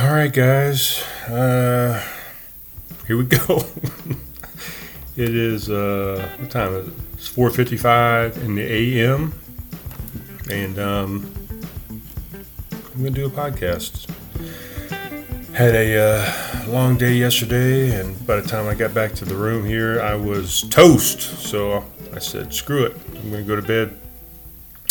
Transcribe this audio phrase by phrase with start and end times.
[0.00, 1.02] All right, guys.
[1.26, 2.00] Uh,
[3.08, 3.64] here we go.
[5.16, 6.92] it is uh, what time is it?
[7.14, 9.32] It's four fifty-five in the a.m.
[10.50, 11.34] And um,
[11.90, 14.08] I'm gonna do a podcast.
[15.54, 19.34] Had a uh, long day yesterday, and by the time I got back to the
[19.34, 21.20] room here, I was toast.
[21.20, 22.96] So I said, "Screw it!
[23.16, 23.98] I'm gonna go to bed,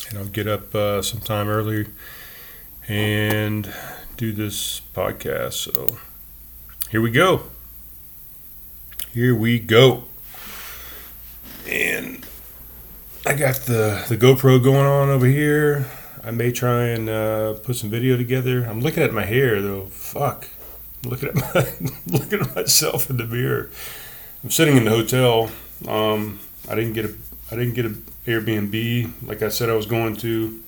[0.10, 1.88] and I'll get up uh, sometime early
[2.90, 3.72] and
[4.18, 5.88] do this podcast." So
[6.90, 7.44] here we go.
[9.14, 10.04] Here we go.
[11.68, 12.26] And
[13.26, 15.86] I got the the GoPro going on over here.
[16.24, 18.66] I may try and uh, put some video together.
[18.66, 19.86] I'm looking at my hair though.
[19.86, 20.48] Fuck.
[21.04, 21.68] I'm looking at my
[22.08, 23.70] looking at myself in the mirror.
[24.44, 25.50] I'm sitting in the hotel.
[25.88, 26.40] Um,
[26.70, 27.14] I didn't get a
[27.52, 30.64] I didn't get an Airbnb like I said I was going to.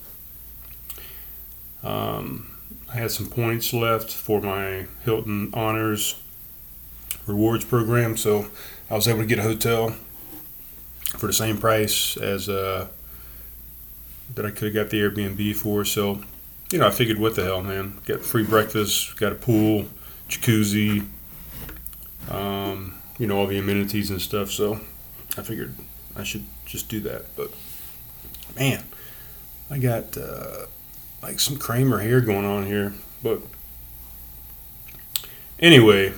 [1.82, 2.49] Um,
[2.92, 6.20] I had some points left for my Hilton Honors
[7.26, 8.46] rewards program, so
[8.90, 9.94] I was able to get a hotel
[11.16, 12.88] for the same price as uh,
[14.34, 15.84] that I could have got the Airbnb for.
[15.84, 16.22] So,
[16.72, 17.98] you know, I figured, what the hell, man?
[18.06, 19.86] Got free breakfast, got a pool,
[20.28, 21.06] jacuzzi,
[22.28, 24.50] um, you know, all the amenities and stuff.
[24.50, 24.80] So,
[25.36, 25.74] I figured
[26.16, 27.36] I should just do that.
[27.36, 27.50] But
[28.56, 28.82] man,
[29.70, 30.66] I got uh,
[31.22, 32.92] like some Kramer hair going on here.
[33.22, 33.40] But
[35.58, 36.12] anyway,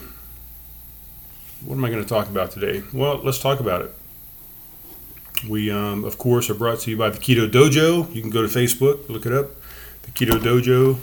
[1.64, 2.82] what am I going to talk about today?
[2.92, 3.94] Well, let's talk about it.
[5.48, 8.14] We, um, of course, are brought to you by the Keto Dojo.
[8.14, 9.50] You can go to Facebook, look it up,
[10.02, 10.98] the Keto Dojo,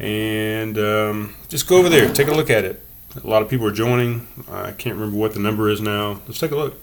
[0.00, 2.82] and um, just go over there, take a look at it.
[3.22, 4.28] A lot of people are joining.
[4.48, 6.20] I can't remember what the number is now.
[6.26, 6.74] Let's take a look.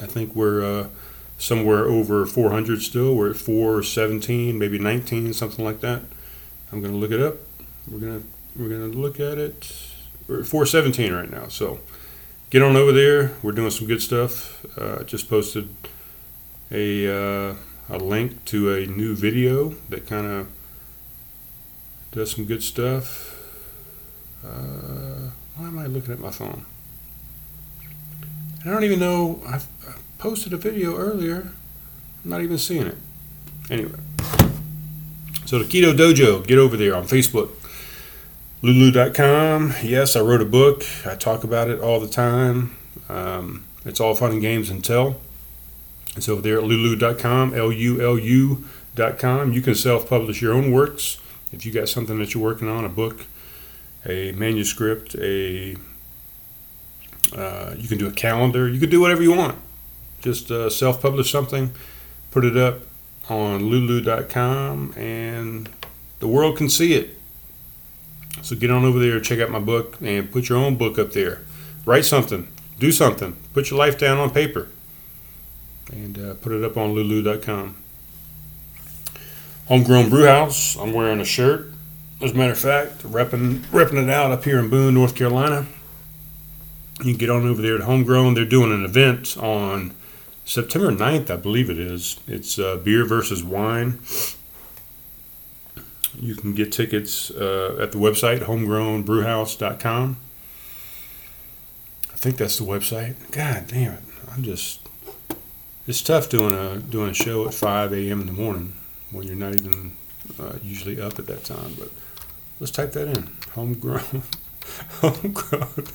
[0.00, 0.88] I think we're uh,
[1.38, 3.14] somewhere over 400 still.
[3.14, 6.02] We're at 417, maybe 19, something like that.
[6.72, 7.36] I'm going to look it up.
[7.88, 8.26] We're going to
[8.56, 9.72] we're going to look at it.
[10.28, 11.48] We're at 417 right now.
[11.48, 11.80] So
[12.50, 13.32] get on over there.
[13.42, 14.64] We're doing some good stuff.
[14.78, 15.68] Uh, just posted
[16.70, 17.08] a
[17.50, 17.54] uh,
[17.88, 20.48] a link to a new video that kind of
[22.12, 23.32] does some good stuff.
[24.44, 26.64] Uh, why am I looking at my phone?
[28.64, 29.42] I don't even know.
[29.46, 29.60] I
[30.18, 31.52] posted a video earlier.
[32.24, 32.96] I'm not even seeing it.
[33.70, 33.98] Anyway,
[35.46, 37.50] so the Keto Dojo, get over there on Facebook.
[38.62, 39.74] Lulu.com.
[39.82, 40.84] Yes, I wrote a book.
[41.04, 42.74] I talk about it all the time.
[43.10, 45.20] Um, it's all fun and games until.
[46.16, 49.52] It's over there at lulu.com, L U L U.com.
[49.52, 51.18] You can self publish your own works.
[51.52, 53.26] If you got something that you're working on, a book,
[54.06, 55.76] a manuscript, a
[57.36, 58.68] uh, you can do a calendar.
[58.68, 59.58] You can do whatever you want.
[60.24, 61.72] Just uh, self publish something,
[62.30, 62.80] put it up
[63.28, 65.68] on lulu.com, and
[66.18, 67.18] the world can see it.
[68.40, 71.12] So get on over there, check out my book, and put your own book up
[71.12, 71.42] there.
[71.84, 72.48] Write something,
[72.78, 74.70] do something, put your life down on paper,
[75.92, 77.76] and uh, put it up on lulu.com.
[79.66, 80.74] Homegrown Brew House.
[80.76, 81.70] I'm wearing a shirt.
[82.22, 85.66] As a matter of fact, repping, repping it out up here in Boone, North Carolina.
[87.00, 88.32] You can get on over there at Homegrown.
[88.32, 89.94] They're doing an event on
[90.44, 92.20] September 9th, I believe it is.
[92.26, 94.00] It's uh, beer versus wine.
[96.18, 100.16] You can get tickets uh, at the website, homegrownbrewhouse.com.
[102.12, 103.14] I think that's the website.
[103.32, 104.02] God damn it.
[104.30, 104.80] I'm just.
[105.86, 108.20] It's tough doing a doing a show at 5 a.m.
[108.20, 108.74] in the morning
[109.10, 109.92] when you're not even
[110.40, 111.74] uh, usually up at that time.
[111.78, 111.90] But
[112.60, 113.30] let's type that in.
[113.52, 114.22] Homegrown.
[115.00, 115.86] homegrown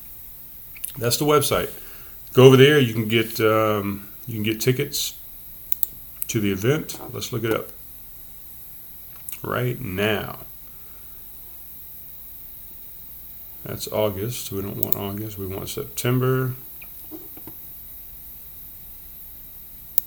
[0.97, 1.71] That's the website.
[2.33, 2.79] Go over there.
[2.79, 5.15] You can get um, you can get tickets
[6.27, 6.99] to the event.
[7.13, 7.69] Let's look it up
[9.43, 10.39] right now.
[13.63, 14.51] That's August.
[14.51, 15.37] We don't want August.
[15.37, 16.53] We want September.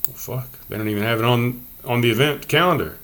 [0.06, 0.68] Well, fuck.
[0.68, 2.98] They don't even have it on on the event calendar.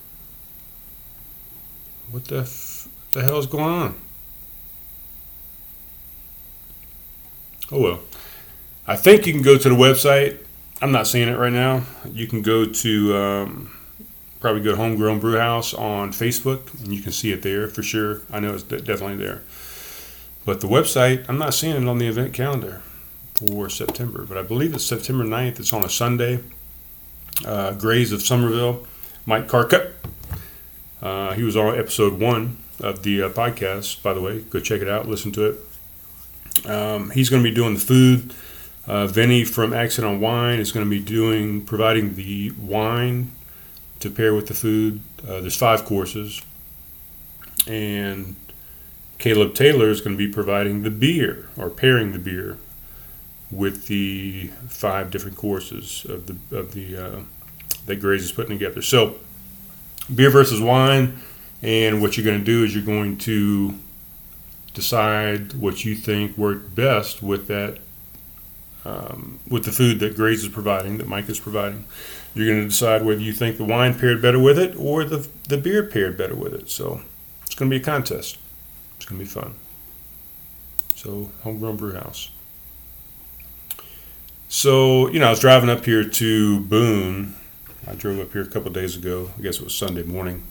[2.10, 2.44] What the
[3.14, 3.94] the hell is going on?
[7.70, 8.00] Oh well.
[8.86, 10.38] I think you can go to the website.
[10.82, 11.84] I'm not seeing it right now.
[12.12, 13.76] You can go to um,
[14.40, 17.82] probably go to Homegrown Brew House on Facebook, and you can see it there for
[17.82, 18.22] sure.
[18.30, 19.42] I know it's de- definitely there.
[20.44, 22.82] But the website, I'm not seeing it on the event calendar
[23.34, 25.60] for September, but I believe it's September 9th.
[25.60, 26.40] It's on a Sunday.
[27.46, 28.86] Uh, Graze of Summerville,
[29.24, 29.92] Mike Carcutt.
[31.00, 34.40] Uh, he was on episode one of the uh, podcast, by the way.
[34.40, 36.66] Go check it out, listen to it.
[36.68, 38.32] Um, he's going to be doing the food
[38.86, 43.30] Uh, Vinny from Accent on Wine is going to be doing providing the wine
[44.00, 45.00] to pair with the food.
[45.26, 46.42] Uh, there's five courses,
[47.66, 48.36] and
[49.18, 52.58] Caleb Taylor is going to be providing the beer or pairing the beer
[53.50, 57.20] with the five different courses of the of the uh,
[57.86, 58.82] that Graze is putting together.
[58.82, 59.14] So,
[60.14, 61.22] beer versus wine,
[61.64, 63.78] and what you're going to do is you're going to
[64.74, 67.78] decide what you think worked best with that
[68.84, 71.86] um, with the food that Graze is providing, that Mike is providing.
[72.34, 75.26] You're going to decide whether you think the wine paired better with it or the
[75.48, 76.68] the beer paired better with it.
[76.68, 77.00] So,
[77.46, 78.36] it's going to be a contest.
[78.96, 79.54] It's going to be fun.
[80.94, 82.30] So, Homegrown Brew House.
[84.50, 87.36] So, you know, I was driving up here to Boone.
[87.86, 89.30] I drove up here a couple days ago.
[89.38, 90.44] I guess it was Sunday morning.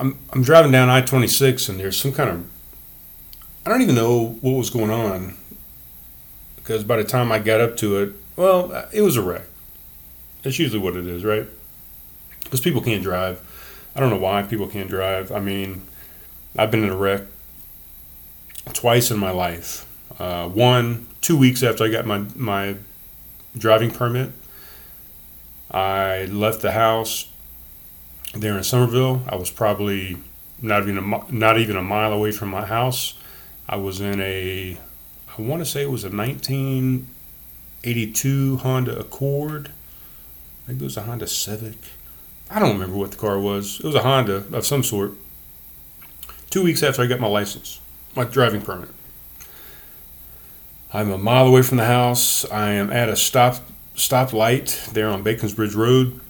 [0.00, 2.50] I'm, I'm driving down I 26 and there's some kind of,
[3.66, 5.36] I don't even know what was going on
[6.56, 9.42] because by the time I got up to it, well, it was a wreck.
[10.42, 11.46] That's usually what it is, right?
[12.44, 13.46] Because people can't drive.
[13.94, 15.30] I don't know why people can't drive.
[15.30, 15.82] I mean,
[16.56, 17.22] I've been in a wreck
[18.72, 19.86] twice in my life.
[20.18, 22.76] Uh, one, two weeks after I got my, my
[23.56, 24.32] driving permit,
[25.70, 27.30] I left the house
[28.34, 29.22] there in Summerville.
[29.28, 30.16] I was probably
[30.62, 33.14] not even a, not even a mile away from my house.
[33.68, 34.76] I was in a,
[35.36, 39.70] I want to say it was a 1982 Honda Accord.
[40.66, 41.76] Maybe it was a Honda Civic.
[42.50, 43.80] I don't remember what the car was.
[43.80, 45.12] It was a Honda of some sort.
[46.50, 47.80] Two weeks after I got my license,
[48.16, 48.88] my driving permit.
[50.92, 52.44] I'm a mile away from the house.
[52.50, 53.58] I am at a stop
[53.94, 56.20] stop light there on Bacon's Bridge Road,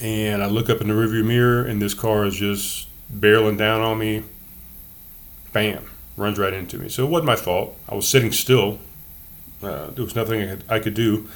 [0.00, 3.80] and I look up in the rearview mirror, and this car is just barreling down
[3.80, 4.22] on me.
[5.52, 5.90] Bam!
[6.16, 6.88] Runs right into me.
[6.88, 7.76] So it wasn't my fault.
[7.88, 8.78] I was sitting still.
[9.62, 11.28] Uh, there was nothing I could, I could do.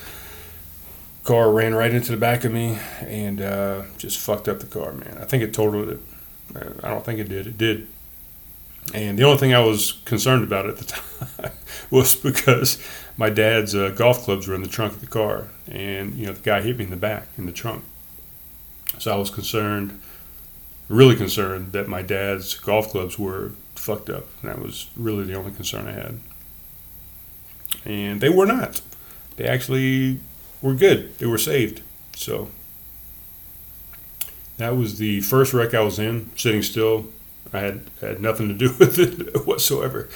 [1.25, 4.93] Car ran right into the back of me and uh, just fucked up the car,
[4.93, 5.19] man.
[5.21, 6.01] I think it totaled it.
[6.55, 7.47] Uh, I don't think it did.
[7.47, 7.89] It did.
[8.93, 10.85] And the only thing I was concerned about at the
[11.41, 11.53] time
[11.91, 12.79] was because
[13.17, 16.33] my dad's uh, golf clubs were in the trunk of the car, and you know
[16.33, 17.85] the guy hit me in the back in the trunk.
[18.99, 20.01] So I was concerned,
[20.89, 24.27] really concerned that my dad's golf clubs were fucked up.
[24.43, 26.19] And that was really the only concern I had.
[27.85, 28.81] And they were not.
[29.37, 30.21] They actually
[30.63, 31.19] were good.
[31.19, 31.83] They were saved.
[32.15, 32.49] So
[34.57, 37.07] that was the first wreck I was in, sitting still,
[37.53, 40.09] I had had nothing to do with it whatsoever.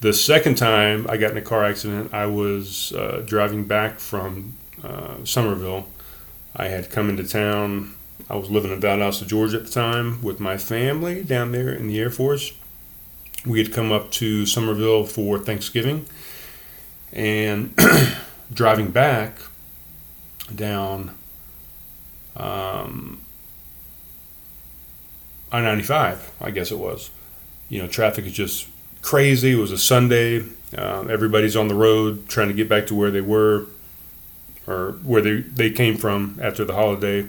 [0.00, 4.54] The second time I got in a car accident, I was uh, driving back from
[4.82, 5.88] uh, Summerville.
[6.54, 7.94] I had come into town.
[8.30, 11.88] I was living in Valdosta, Georgia at the time with my family down there in
[11.88, 12.52] the Air Force.
[13.46, 16.06] We had come up to Summerville for Thanksgiving
[17.12, 17.78] and
[18.52, 19.38] driving back
[20.54, 21.14] down
[22.36, 23.20] um,
[25.50, 27.10] I 95, I guess it was.
[27.68, 28.66] You know, traffic is just
[29.02, 29.52] crazy.
[29.52, 30.44] It was a Sunday.
[30.76, 33.66] Um, everybody's on the road trying to get back to where they were
[34.66, 37.26] or where they, they came from after the holiday.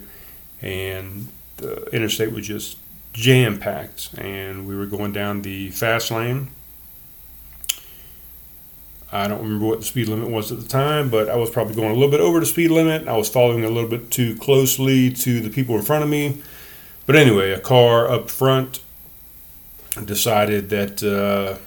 [0.62, 1.28] And
[1.58, 2.78] the interstate was just
[3.14, 4.14] jam packed.
[4.18, 6.50] And we were going down the fast lane.
[9.12, 11.74] I don't remember what the speed limit was at the time, but I was probably
[11.74, 13.08] going a little bit over the speed limit.
[13.08, 16.42] I was following a little bit too closely to the people in front of me.
[17.08, 18.82] But anyway, a car up front
[20.06, 21.58] decided that uh,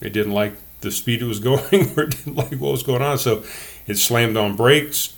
[0.00, 1.58] it didn't like the speed it was going
[1.96, 3.18] or it didn't like what was going on.
[3.18, 3.42] So
[3.88, 5.14] it slammed on brakes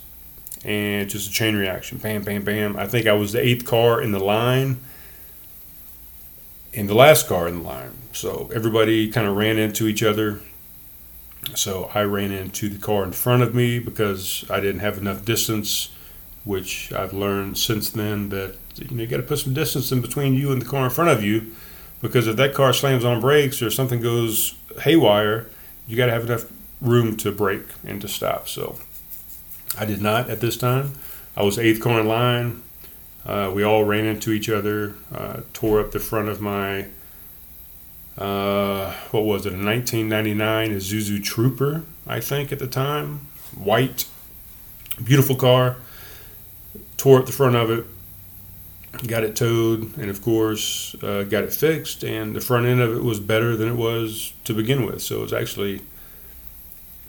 [0.63, 1.97] and just a chain reaction.
[1.97, 2.77] Bam, bam, bam.
[2.77, 4.79] I think I was the eighth car in the line
[6.73, 7.91] and the last car in the line.
[8.13, 10.39] So everybody kind of ran into each other.
[11.55, 15.25] So I ran into the car in front of me because I didn't have enough
[15.25, 15.89] distance,
[16.45, 20.01] which I've learned since then that you know you got to put some distance in
[20.01, 21.53] between you and the car in front of you,
[22.01, 25.47] because if that car slams on brakes or something goes haywire,
[25.87, 26.45] you got to have enough
[26.79, 28.47] room to brake and to stop.
[28.47, 28.77] So
[29.77, 30.93] I did not at this time.
[31.35, 32.61] I was eighth in line.
[33.25, 36.87] Uh, we all ran into each other, uh, tore up the front of my,
[38.17, 43.27] uh, what was it, a 1999 Isuzu Trooper, I think at the time.
[43.55, 44.07] White,
[45.03, 45.77] beautiful car.
[46.97, 47.85] Tore up the front of it,
[49.07, 52.03] got it towed, and of course, uh, got it fixed.
[52.03, 55.01] And the front end of it was better than it was to begin with.
[55.01, 55.81] So it was actually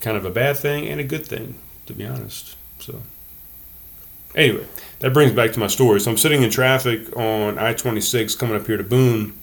[0.01, 1.57] kind of a bad thing and a good thing,
[1.87, 2.57] to be honest.
[2.79, 3.03] So,
[4.35, 4.67] anyway,
[5.01, 6.01] that brings back to my story.
[6.01, 9.35] So I'm sitting in traffic on I 26 coming up here to Boone.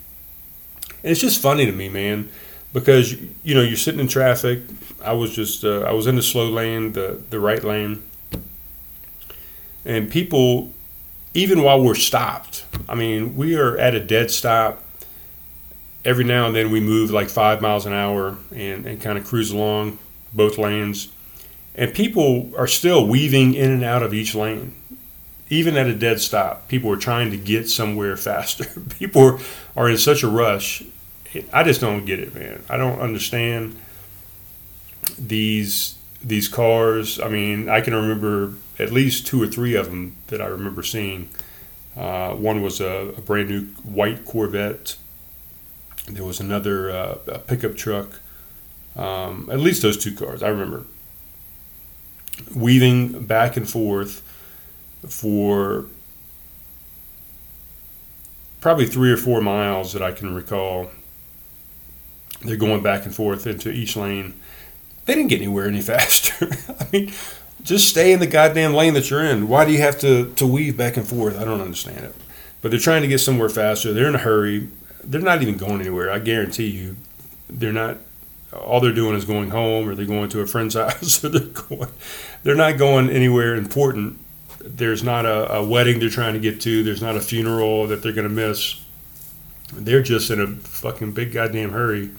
[1.03, 2.29] And it's just funny to me, man,
[2.73, 4.61] because you know you're sitting in traffic.
[5.03, 8.03] I was just uh, I was in the slow lane, the the right lane,
[9.83, 10.71] and people,
[11.33, 14.83] even while we're stopped, I mean we are at a dead stop.
[16.03, 19.25] Every now and then we move like five miles an hour and, and kind of
[19.25, 19.99] cruise along
[20.33, 21.09] both lanes,
[21.75, 24.75] and people are still weaving in and out of each lane.
[25.49, 28.65] Even at a dead stop, people are trying to get somewhere faster.
[28.97, 29.39] People
[29.75, 30.83] are in such a rush
[31.53, 32.63] I just don't get it, man.
[32.69, 33.77] I don't understand
[35.17, 37.19] these these cars.
[37.19, 40.83] I mean, I can remember at least two or three of them that I remember
[40.83, 41.29] seeing.
[41.95, 44.95] Uh, one was a, a, brand new white Corvette.
[46.07, 47.15] There was another uh,
[47.47, 48.21] pickup truck.
[48.95, 50.85] Um, at least those two cars I remember
[52.55, 54.21] weaving back and forth
[55.07, 55.85] for
[58.59, 60.91] probably three or four miles that I can recall
[62.43, 64.33] they're going back and forth into each lane.
[65.05, 66.47] They didn't get anywhere any faster.
[66.79, 67.13] I mean,
[67.63, 69.47] just stay in the goddamn lane that you're in.
[69.47, 71.39] Why do you have to, to weave back and forth?
[71.39, 72.15] I don't understand it.
[72.61, 73.93] But they're trying to get somewhere faster.
[73.93, 74.69] They're in a hurry.
[75.03, 76.11] They're not even going anywhere.
[76.11, 76.97] I guarantee you,
[77.49, 77.97] they're not.
[78.53, 81.41] All they're doing is going home, or they're going to a friend's house, or they're
[81.41, 81.89] going.
[82.43, 84.19] They're not going anywhere important.
[84.59, 86.83] There's not a, a wedding they're trying to get to.
[86.83, 88.83] There's not a funeral that they're going to miss.
[89.73, 92.11] They're just in a fucking big goddamn hurry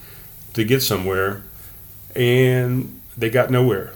[0.53, 1.43] to get somewhere,
[2.15, 3.93] and they got nowhere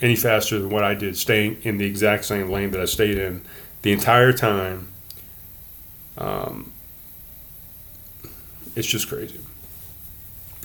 [0.00, 3.18] any faster than what I did, staying in the exact same lane that I stayed
[3.18, 3.42] in
[3.82, 4.88] the entire time.
[6.16, 6.72] Um,
[8.76, 9.40] it's just crazy.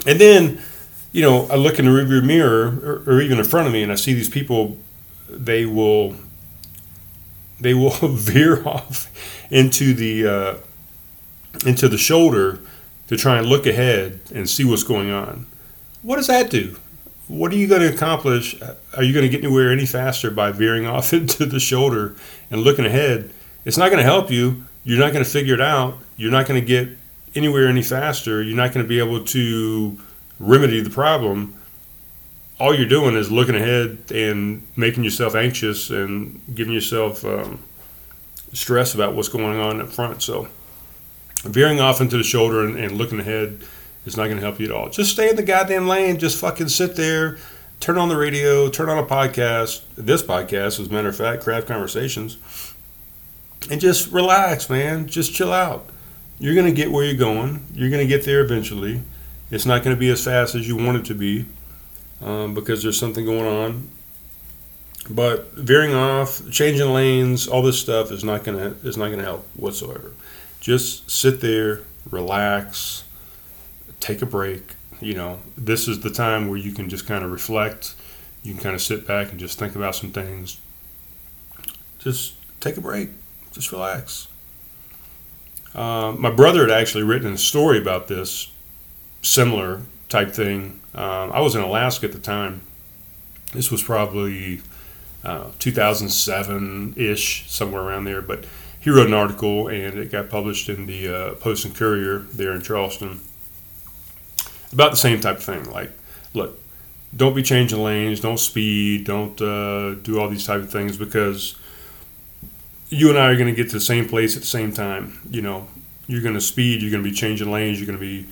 [0.05, 0.61] And then,
[1.11, 3.83] you know, I look in the rearview mirror, or, or even in front of me,
[3.83, 4.77] and I see these people.
[5.29, 6.15] They will,
[7.59, 9.09] they will veer off
[9.49, 10.55] into the uh,
[11.65, 12.59] into the shoulder
[13.07, 15.45] to try and look ahead and see what's going on.
[16.01, 16.77] What does that do?
[17.27, 18.59] What are you going to accomplish?
[18.95, 22.15] Are you going to get anywhere any faster by veering off into the shoulder
[22.51, 23.31] and looking ahead?
[23.65, 24.65] It's not going to help you.
[24.83, 25.97] You're not going to figure it out.
[26.17, 26.97] You're not going to get
[27.35, 28.41] anywhere any faster.
[28.41, 29.97] You're not going to be able to
[30.39, 31.55] remedy the problem.
[32.59, 37.59] All you're doing is looking ahead and making yourself anxious and giving yourself um,
[38.53, 40.21] stress about what's going on up front.
[40.21, 40.47] So,
[41.43, 43.63] veering off into the shoulder and, and looking ahead
[44.05, 44.89] is not going to help you at all.
[44.89, 46.19] Just stay in the goddamn lane.
[46.19, 47.37] Just fucking sit there,
[47.79, 49.81] turn on the radio, turn on a podcast.
[49.95, 52.37] This podcast, as a matter of fact, Craft Conversations,
[53.69, 55.07] and just relax, man.
[55.07, 55.89] Just chill out.
[56.43, 57.65] You're going to get where you're going.
[57.73, 59.01] You're going to get there eventually.
[59.49, 61.45] It's not going to be as fast as you want it to be
[62.21, 63.89] um, because there's something going on.
[65.09, 69.19] But veering off, changing lanes, all this stuff is not going to is not going
[69.19, 70.11] to help whatsoever
[70.63, 73.03] just sit there, relax,
[73.99, 74.75] take a break.
[75.01, 77.95] You know, this is the time where you can just kind of reflect.
[78.43, 80.57] You can kind of sit back and just think about some things.
[81.99, 83.09] Just take a break.
[83.51, 84.29] Just relax.
[85.75, 88.51] Uh, my brother had actually written a story about this
[89.21, 90.79] similar type thing.
[90.93, 92.61] Um, I was in Alaska at the time.
[93.53, 94.61] This was probably
[95.23, 98.21] uh, 2007 ish, somewhere around there.
[98.21, 98.45] But
[98.79, 102.53] he wrote an article and it got published in the uh, Post and Courier there
[102.53, 103.21] in Charleston
[104.71, 105.71] about the same type of thing.
[105.71, 105.91] Like,
[106.33, 106.59] look,
[107.15, 111.55] don't be changing lanes, don't speed, don't uh, do all these type of things because
[112.93, 115.19] you and I are going to get to the same place at the same time.
[115.29, 115.67] You know,
[116.07, 118.27] you're going to speed, you're going to be changing lanes, you're going to be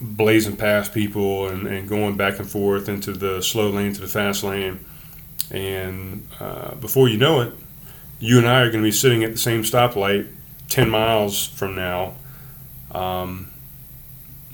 [0.00, 4.06] blazing past people and, and going back and forth into the slow lane to the
[4.06, 4.84] fast lane.
[5.50, 7.52] And uh, before you know it,
[8.20, 10.30] you and I are going to be sitting at the same stoplight
[10.68, 12.14] 10 miles from now.
[12.92, 13.50] Um,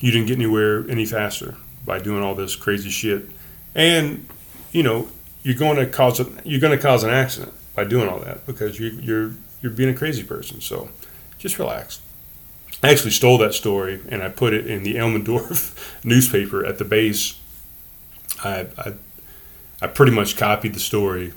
[0.00, 3.28] you didn't get anywhere any faster by doing all this crazy shit.
[3.74, 4.26] And,
[4.72, 5.08] you know,
[5.42, 8.46] you're going to cause a, you're going to cause an accident by doing all that
[8.46, 10.60] because you, you're you're being a crazy person.
[10.60, 10.88] So
[11.38, 12.00] just relax.
[12.82, 16.84] I actually stole that story and I put it in the Elmendorf newspaper at the
[16.84, 17.40] base.
[18.42, 18.92] I, I
[19.80, 21.32] I pretty much copied the story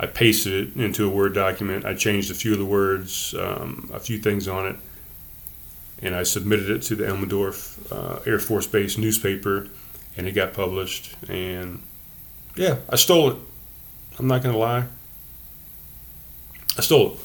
[0.00, 1.84] I pasted it into a Word document.
[1.84, 4.76] I changed a few of the words, um, a few things on it,
[6.00, 9.68] and I submitted it to the Elmendorf uh, Air Force Base newspaper,
[10.16, 11.16] and it got published.
[11.28, 11.82] And
[12.54, 13.36] yeah, I stole it.
[14.18, 14.84] I'm not going to lie.
[16.78, 17.18] I stole it.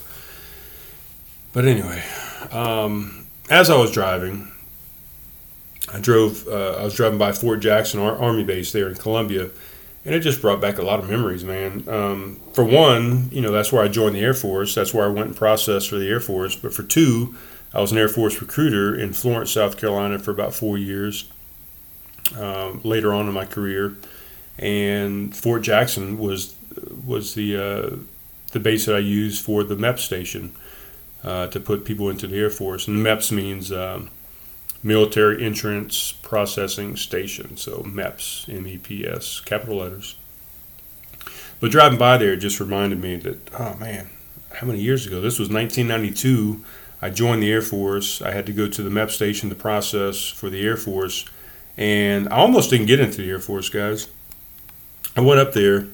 [1.53, 2.03] But anyway,
[2.51, 4.51] um, as I was driving,
[5.93, 6.47] I drove.
[6.47, 9.51] Uh, I was driving by Fort Jackson Army Base there in Columbia
[10.05, 11.87] and it just brought back a lot of memories, man.
[11.87, 14.75] Um, for one, you know, that's where I joined the Air Force.
[14.75, 16.55] That's where I went and processed for the Air Force.
[16.55, 17.35] But for two,
[17.73, 21.29] I was an Air Force recruiter in Florence, South Carolina for about four years.
[22.37, 23.95] uh, later on in my career,
[24.57, 26.55] and Fort Jackson was
[27.05, 27.95] was the uh,
[28.53, 30.55] the base that I use for the MEP station
[31.23, 32.87] uh, to put people into the Air Force.
[32.87, 34.09] And MEPS means um,
[34.81, 40.15] Military Entrance Processing Station, so MEPS, M E P S, capital letters.
[41.59, 44.09] But driving by there just reminded me that, oh man,
[44.55, 45.21] how many years ago?
[45.21, 46.63] This was 1992.
[47.01, 48.21] I joined the Air Force.
[48.21, 51.25] I had to go to the MEP station to process for the Air Force.
[51.77, 54.09] And I almost didn't get into the Air Force, guys.
[55.15, 55.87] I went up there.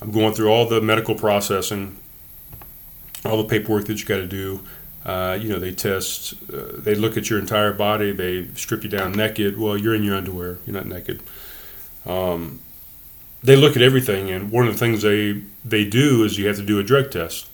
[0.00, 1.98] I'm going through all the medical processing,
[3.24, 4.60] all the paperwork that you got to do.
[5.04, 8.90] Uh, you know, they test, uh, they look at your entire body, they strip you
[8.90, 9.58] down naked.
[9.58, 11.22] Well, you're in your underwear, you're not naked.
[12.04, 12.60] Um,
[13.42, 16.56] they look at everything, and one of the things they they do is you have
[16.56, 17.48] to do a drug test.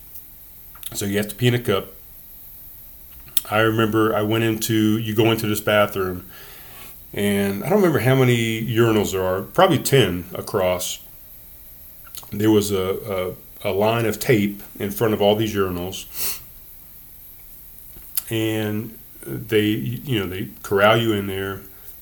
[0.93, 1.93] So you have to pee in a cup.
[3.49, 6.25] I remember I went into you go into this bathroom,
[7.13, 9.41] and I don't remember how many urinals there are.
[9.41, 10.99] Probably ten across.
[12.31, 13.33] There was a, a,
[13.63, 16.41] a line of tape in front of all these urinals,
[18.29, 21.61] and they you know they corral you in there,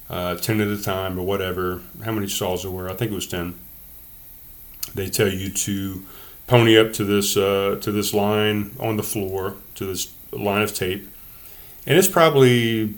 [0.10, 1.82] uh, ten at a time or whatever.
[2.04, 2.90] How many stalls there were?
[2.90, 3.56] I think it was ten
[4.96, 6.04] they tell you to
[6.48, 10.74] pony up to this uh, to this line on the floor to this line of
[10.74, 11.08] tape,
[11.86, 12.96] and it's probably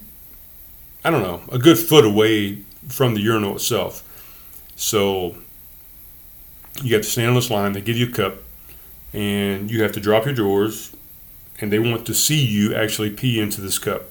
[1.03, 4.03] I don't know a good foot away from the urinal itself.
[4.75, 5.35] So
[6.83, 7.73] you have to stand on this line.
[7.73, 8.35] They give you a cup,
[9.17, 10.95] and you have to drop your drawers,
[11.59, 14.03] and they want to see you actually pee into this cup.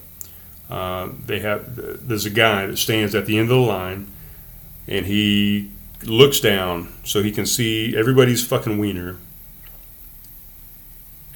[0.69, 4.11] Uh, they have there's a guy that stands at the end of the line,
[4.89, 5.71] and he
[6.03, 9.17] looks down so he can see everybody's fucking wiener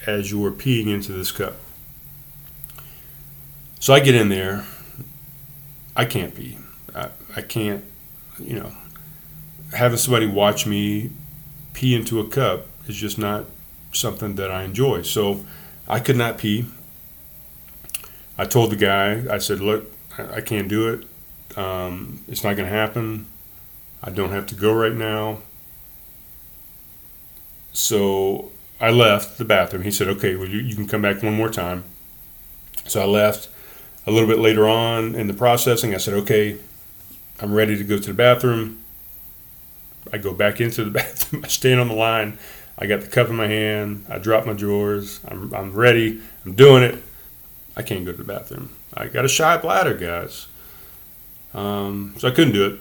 [0.04, 1.54] as you're peeing into this cup.
[3.78, 4.64] So I get in there.
[5.94, 6.58] I can't pee.
[6.92, 7.84] I, I can't,
[8.40, 8.72] you know,
[9.72, 11.10] having somebody watch me
[11.72, 13.44] pee into a cup is just not
[13.92, 15.02] something that I enjoy.
[15.02, 15.44] So
[15.88, 16.66] I could not pee.
[18.38, 21.58] I told the guy, I said, look, I can't do it.
[21.58, 23.26] Um, it's not going to happen.
[24.02, 25.38] I don't have to go right now.
[27.72, 29.82] So I left the bathroom.
[29.82, 31.84] He said, okay, well, you, you can come back one more time.
[32.86, 33.48] So I left
[34.06, 35.94] a little bit later on in the processing.
[35.94, 36.58] I said, okay,
[37.40, 38.82] I'm ready to go to the bathroom.
[40.12, 41.44] I go back into the bathroom.
[41.44, 42.38] I stand on the line.
[42.80, 44.06] I got the cup in my hand.
[44.08, 45.20] I drop my drawers.
[45.28, 46.20] I'm, I'm ready.
[46.44, 47.02] I'm doing it.
[47.76, 48.70] I can't go to the bathroom.
[48.94, 50.46] I got a shy bladder, guys.
[51.52, 52.80] Um, so I couldn't do it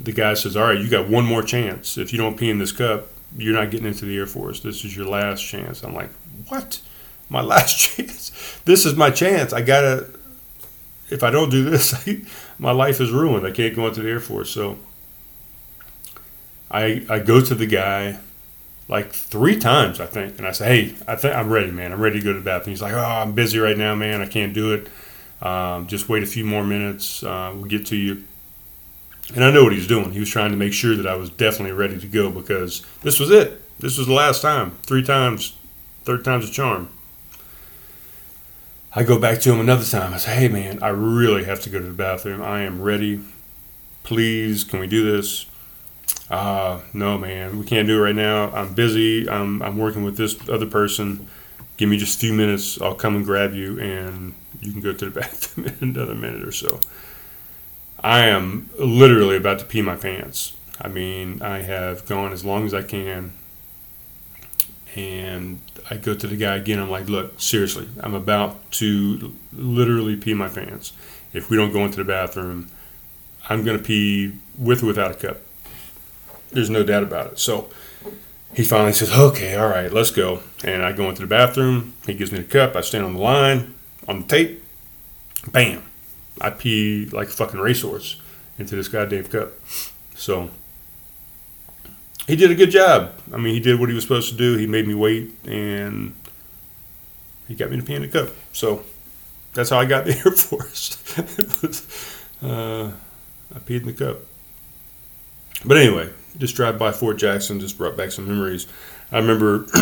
[0.00, 1.96] the guy says, "All right, you got one more chance.
[1.98, 4.60] If you don't pee in this cup, you're not getting into the Air Force.
[4.60, 6.10] This is your last chance." I'm like,
[6.48, 6.80] "What?
[7.28, 8.30] My last chance?
[8.64, 9.52] This is my chance.
[9.52, 10.08] I gotta.
[11.10, 11.94] If I don't do this,
[12.58, 13.46] my life is ruined.
[13.46, 14.78] I can't go into the Air Force." So
[16.70, 18.18] I I go to the guy
[18.88, 21.92] like three times, I think, and I say, "Hey, I think I'm ready, man.
[21.92, 24.20] I'm ready to go to the bathroom." He's like, "Oh, I'm busy right now, man.
[24.20, 24.88] I can't do it.
[25.40, 27.22] Um, just wait a few more minutes.
[27.22, 28.24] Uh, we'll get to you."
[29.34, 30.12] And I know what he was doing.
[30.12, 33.18] He was trying to make sure that I was definitely ready to go because this
[33.18, 33.60] was it.
[33.78, 34.72] This was the last time.
[34.82, 35.56] Three times,
[36.04, 36.88] third time's a charm.
[38.94, 40.14] I go back to him another time.
[40.14, 42.40] I say, hey, man, I really have to go to the bathroom.
[42.42, 43.20] I am ready.
[44.04, 45.46] Please, can we do this?
[46.30, 48.50] Uh, no, man, we can't do it right now.
[48.52, 49.28] I'm busy.
[49.28, 51.28] I'm, I'm working with this other person.
[51.76, 52.80] Give me just a few minutes.
[52.80, 56.42] I'll come and grab you, and you can go to the bathroom in another minute
[56.42, 56.80] or so.
[58.00, 60.56] I am literally about to pee my pants.
[60.80, 63.32] I mean, I have gone as long as I can.
[64.96, 65.60] And
[65.90, 66.78] I go to the guy again.
[66.78, 70.92] I'm like, look, seriously, I'm about to literally pee my pants.
[71.32, 72.68] If we don't go into the bathroom,
[73.48, 75.38] I'm going to pee with or without a cup.
[76.54, 77.38] There's no doubt about it.
[77.38, 77.68] So
[78.54, 80.40] he finally says, okay, all right, let's go.
[80.64, 81.94] And I go into the bathroom.
[82.06, 82.76] He gives me the cup.
[82.76, 83.74] I stand on the line,
[84.08, 84.62] on the tape.
[85.50, 85.82] Bam
[86.40, 88.20] I pee like a fucking racehorse
[88.58, 89.52] into this goddamn cup.
[90.14, 90.50] So
[92.26, 93.12] he did a good job.
[93.32, 94.56] I mean, he did what he was supposed to do.
[94.56, 96.14] He made me wait, and
[97.46, 98.30] he got me to pee in the cup.
[98.52, 98.84] So
[99.52, 100.98] that's how I got the Air Force.
[102.42, 102.92] uh,
[103.54, 104.18] I peed in the cup.
[105.64, 108.66] But anyway, just drive by Fort Jackson just brought back some memories.
[109.12, 109.66] I remember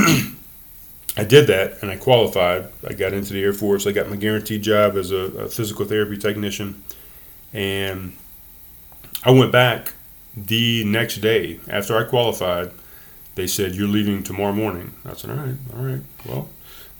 [1.16, 2.68] I did that and I qualified.
[2.86, 3.86] I got into the Air Force.
[3.86, 6.82] I got my guaranteed job as a, a physical therapy technician.
[7.52, 8.14] And
[9.24, 9.92] I went back
[10.36, 12.72] the next day after I qualified.
[13.34, 14.94] They said, You're leaving tomorrow morning.
[15.04, 16.00] I said, All right, all right.
[16.26, 16.48] Well,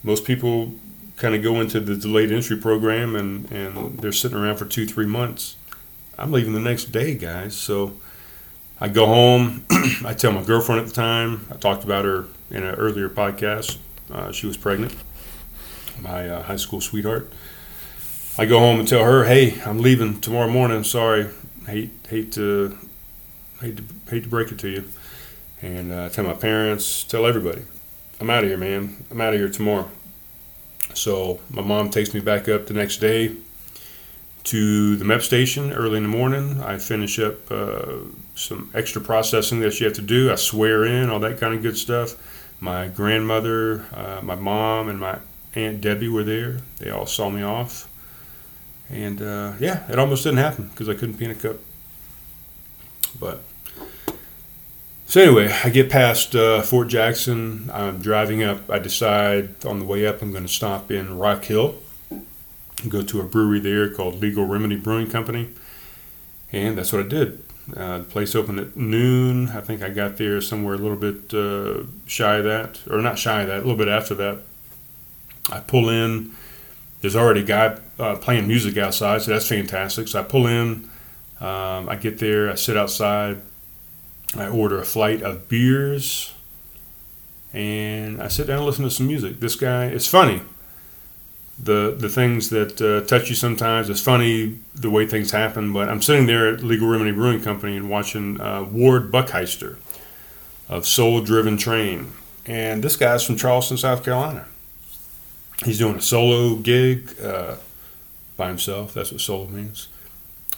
[0.03, 0.75] most people
[1.17, 4.87] kind of go into the delayed entry program and, and they're sitting around for two,
[4.87, 5.57] three months.
[6.19, 7.57] I'm leaving the next day, guys.
[7.57, 7.95] So
[8.83, 9.65] I go home.
[10.05, 11.47] I tell my girlfriend at the time.
[11.53, 13.79] I talked about her in an earlier podcast.
[14.11, 14.93] Uh, she was pregnant,
[16.01, 17.33] my uh, high school sweetheart.
[18.37, 20.83] I go home and tell her, "Hey, I'm leaving tomorrow morning.
[20.83, 21.29] Sorry,
[21.69, 22.77] hate hate to
[23.61, 24.85] hate to hate to break it to you."
[25.63, 27.63] And uh, tell my parents, tell everybody,
[28.21, 28.97] I'm out of here, man.
[29.13, 29.89] I'm out of here tomorrow.
[30.93, 33.37] So my mom takes me back up the next day
[34.43, 36.61] to the MEP station early in the morning.
[36.61, 37.99] I finish up uh,
[38.35, 40.31] some extra processing that you have to do.
[40.31, 42.17] I swear in, all that kind of good stuff.
[42.61, 45.19] My grandmother, uh, my mom, and my
[45.55, 46.59] Aunt Debbie were there.
[46.79, 47.89] They all saw me off.
[48.89, 51.57] And uh, yeah, it almost didn't happen because I couldn't peanut cup.
[53.19, 53.43] But
[55.07, 57.71] so anyway, I get past uh, Fort Jackson.
[57.73, 58.71] I'm driving up.
[58.71, 61.75] I decide on the way up I'm going to stop in Rock Hill,
[62.89, 65.51] go to a brewery there called Legal Remedy Brewing Company,
[66.51, 67.43] and that's what I did.
[67.77, 69.49] Uh, the place opened at noon.
[69.49, 73.19] I think I got there somewhere a little bit uh, shy of that, or not
[73.19, 74.39] shy of that, a little bit after that.
[75.51, 76.33] I pull in.
[77.01, 80.09] There's already a guy uh, playing music outside, so that's fantastic.
[80.09, 80.89] So I pull in.
[81.41, 82.51] Um, I get there.
[82.51, 83.41] I sit outside
[84.35, 86.33] I order a flight of beers
[87.53, 89.41] and I sit down and listen to some music.
[89.41, 90.41] This guy, it's funny.
[91.63, 93.89] The, the things that uh, touch you sometimes.
[93.89, 97.77] It's funny the way things happen, but I'm sitting there at Legal Remedy Brewing Company
[97.77, 99.79] and watching uh, Ward Buckheister
[100.69, 102.13] of Soul Driven Train.
[102.47, 104.49] And this guy's from Charleston, South Carolina.
[105.65, 107.57] He's doing a solo gig uh,
[108.37, 108.93] by himself.
[108.93, 109.87] That's what solo means.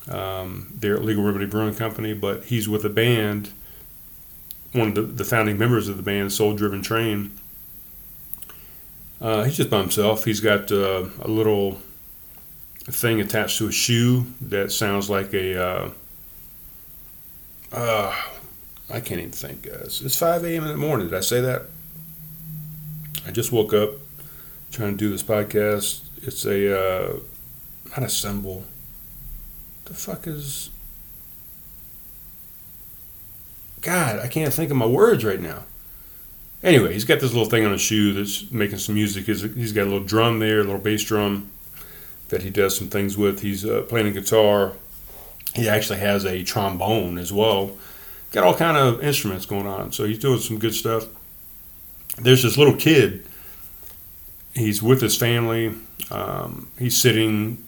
[0.09, 3.51] Um, they're at Legal Remedy Brewing Company, but he's with a band
[4.75, 7.31] one of the, the founding members of the band, Soul Driven Train.
[9.20, 10.24] Uh, he's just by himself.
[10.24, 11.79] He's got uh, a little
[12.85, 15.62] thing attached to a shoe that sounds like a.
[15.62, 15.90] Uh,
[17.72, 18.14] uh
[18.90, 20.03] I can't even think, guys.
[20.05, 20.64] It's 5 a.m.
[20.64, 21.09] in the morning.
[21.09, 21.62] Did I say that?
[23.27, 23.92] I just woke up
[24.70, 26.03] trying to do this podcast.
[26.22, 26.79] It's a.
[26.79, 27.16] Uh,
[27.90, 28.64] not a symbol.
[29.87, 30.70] The fuck is
[33.85, 35.64] God, I can't think of my words right now.
[36.64, 39.27] Anyway, he's got this little thing on his shoe that's making some music.
[39.27, 41.50] He's got a little drum there, a little bass drum
[42.31, 43.42] that he does some things with.
[43.42, 44.72] He's uh, playing a guitar.
[45.55, 47.77] He actually has a trombone as well.
[48.33, 49.92] Got all kind of instruments going on.
[49.92, 51.07] So he's doing some good stuff.
[52.16, 53.27] There's this little kid.
[54.55, 55.74] He's with his family.
[56.11, 57.62] Um, he's sitting.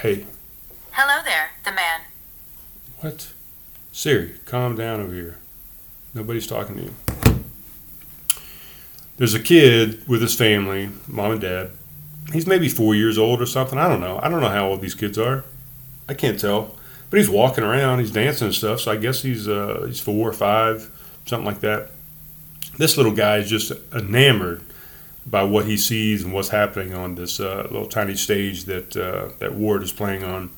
[0.00, 0.24] Hey.
[0.92, 2.00] Hello there, the man.
[3.00, 3.32] What?
[3.92, 5.38] Siri, calm down over here.
[6.18, 6.94] Nobody's talking to you.
[9.18, 11.70] There's a kid with his family, mom and dad.
[12.32, 13.78] He's maybe four years old or something.
[13.78, 14.18] I don't know.
[14.20, 15.44] I don't know how old these kids are.
[16.08, 16.74] I can't tell.
[17.08, 18.80] But he's walking around, he's dancing and stuff.
[18.80, 20.90] So I guess he's uh, he's four or five,
[21.24, 21.92] something like that.
[22.78, 24.64] This little guy is just enamored
[25.24, 29.28] by what he sees and what's happening on this uh, little tiny stage that uh,
[29.38, 30.50] that Ward is playing on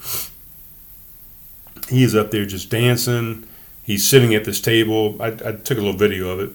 [1.91, 3.47] he is up there just dancing.
[3.83, 5.21] He's sitting at this table.
[5.21, 6.51] I, I took a little video of it.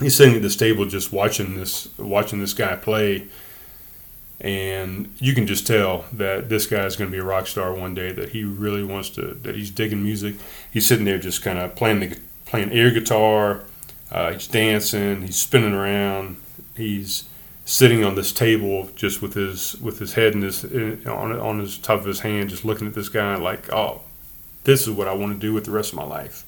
[0.00, 3.28] He's sitting at this table just watching this watching this guy play,
[4.40, 7.72] and you can just tell that this guy is going to be a rock star
[7.72, 8.12] one day.
[8.12, 9.34] That he really wants to.
[9.34, 10.36] That he's digging music.
[10.70, 13.62] He's sitting there just kind of playing the playing air guitar.
[14.10, 15.22] Uh, he's dancing.
[15.22, 16.36] He's spinning around.
[16.76, 17.24] He's
[17.64, 20.64] sitting on this table just with his with his head in his
[21.06, 24.02] on on his top of his hand, just looking at this guy like, oh,
[24.64, 26.44] this is what I want to do with the rest of my life.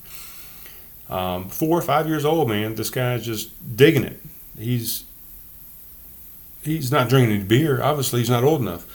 [1.09, 2.75] Um, four or five years old, man.
[2.75, 4.21] This guy's just digging it.
[4.59, 5.05] He's
[6.63, 7.81] he's not drinking any beer.
[7.83, 8.87] Obviously, he's not old enough.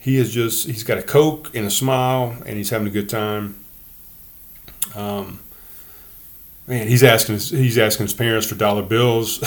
[0.00, 3.08] He is just he's got a coke and a smile, and he's having a good
[3.08, 3.56] time.
[4.94, 5.40] Um,
[6.66, 9.40] man, he's asking his, he's asking his parents for dollar bills.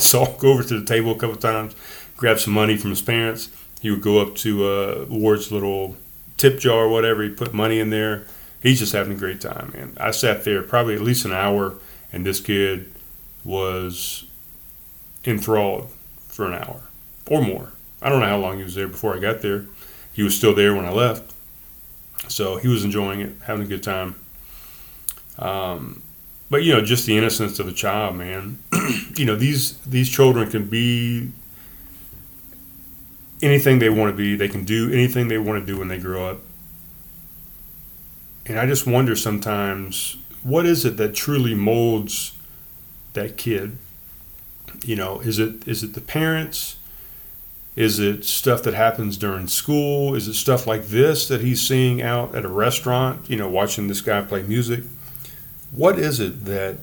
[0.02, 1.74] so I'll go over to the table a couple times,
[2.16, 3.50] grab some money from his parents.
[3.80, 5.96] He would go up to uh, Ward's little
[6.36, 7.22] tip jar or whatever.
[7.22, 8.26] He put money in there.
[8.62, 9.92] He's just having a great time, man.
[9.98, 11.74] I sat there probably at least an hour,
[12.12, 12.92] and this kid
[13.44, 14.24] was
[15.24, 15.90] enthralled
[16.28, 16.82] for an hour
[17.26, 17.72] or more.
[18.00, 19.66] I don't know how long he was there before I got there.
[20.12, 21.32] He was still there when I left.
[22.28, 24.14] So he was enjoying it, having a good time.
[25.38, 26.02] Um,
[26.50, 28.58] but you know, just the innocence of a child, man.
[29.16, 31.30] you know, these these children can be
[33.42, 34.36] anything they want to be.
[34.36, 36.38] They can do anything they want to do when they grow up.
[38.46, 42.36] And I just wonder sometimes, what is it that truly molds
[43.12, 43.78] that kid?
[44.84, 46.76] You know, is it is it the parents?
[47.74, 50.14] Is it stuff that happens during school?
[50.14, 53.88] Is it stuff like this that he's seeing out at a restaurant, you know, watching
[53.88, 54.84] this guy play music?
[55.70, 56.78] What is it that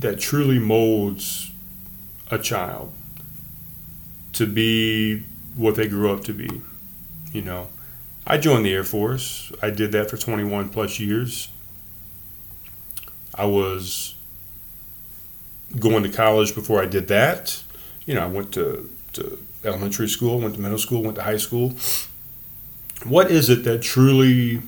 [0.00, 1.52] that truly molds
[2.30, 2.92] a child
[4.32, 5.22] to be
[5.54, 6.62] what they grew up to be?
[7.32, 7.68] You know,
[8.26, 9.52] I joined the Air Force.
[9.62, 11.48] I did that for 21 plus years.
[13.34, 14.14] I was
[15.78, 17.62] going to college before I did that.
[18.04, 21.36] You know, I went to, to elementary school, went to middle school, went to high
[21.36, 21.74] school.
[23.04, 24.60] What is it that truly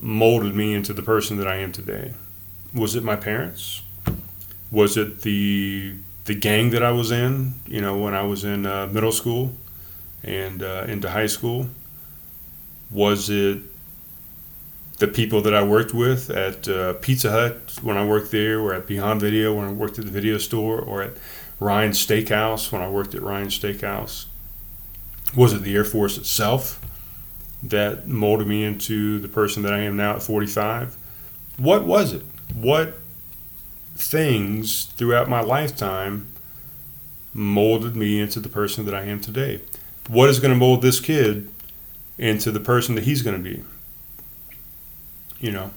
[0.00, 2.14] molded me into the person that I am today?
[2.74, 3.82] Was it my parents?
[4.70, 7.54] Was it the the gang that I was in?
[7.66, 9.52] You know, when I was in uh, middle school
[10.22, 11.68] and uh, into high school.
[12.92, 13.62] Was it
[14.98, 18.72] the people that I worked with at uh, Pizza Hut when I worked there, or
[18.72, 21.14] at Beyond Video when I worked at the video store, or at
[21.58, 24.26] Ryan's Steakhouse when I worked at Ryan's Steakhouse?
[25.34, 26.80] Was it the Air Force itself
[27.62, 30.96] that molded me into the person that I am now at 45?
[31.56, 32.22] What was it?
[32.54, 32.98] What
[33.96, 36.26] things throughout my lifetime
[37.34, 39.60] molded me into the person that I am today?
[40.08, 41.48] What is going to mold this kid
[42.18, 43.62] into the person that he's going to be?
[45.40, 45.70] You know,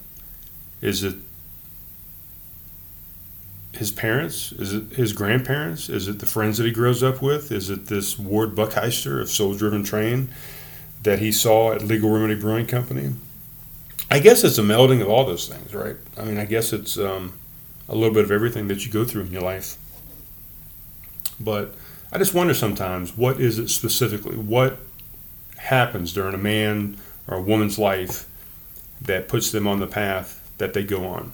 [0.81, 1.15] is it
[3.73, 4.51] his parents?
[4.53, 5.89] Is it his grandparents?
[5.89, 7.51] Is it the friends that he grows up with?
[7.51, 10.29] Is it this Ward Buckheister of Soul Driven Train
[11.03, 13.13] that he saw at Legal Remedy Brewing Company?
[14.09, 15.95] I guess it's a melding of all those things, right?
[16.17, 17.33] I mean, I guess it's um,
[17.89, 19.77] a little bit of everything that you go through in your life.
[21.39, 21.73] But
[22.11, 24.37] I just wonder sometimes what is it specifically?
[24.37, 24.77] What
[25.65, 26.97] happens during a man
[27.27, 28.27] or a woman's life
[29.01, 31.31] that puts them on the path that they go on?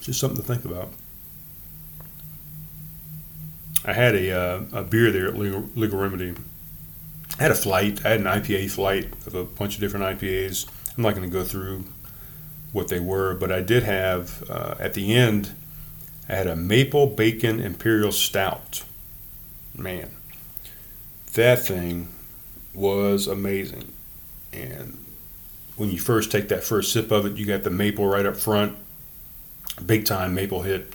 [0.00, 0.90] Just something to think about.
[3.86, 6.34] I had a, uh, a beer there at Legal, Legal Remedy.
[7.38, 8.04] I had a flight.
[8.04, 10.66] I had an IPA flight of a bunch of different IPAs.
[10.96, 11.84] I'm not going to go through
[12.72, 15.52] what they were, but I did have uh, at the end.
[16.28, 18.84] I had a maple bacon imperial stout.
[19.76, 20.10] Man,
[21.34, 22.08] that thing
[22.74, 23.92] was amazing.
[24.52, 24.98] And
[25.76, 28.36] when you first take that first sip of it, you got the maple right up
[28.36, 28.76] front
[29.84, 30.94] big time maple hit,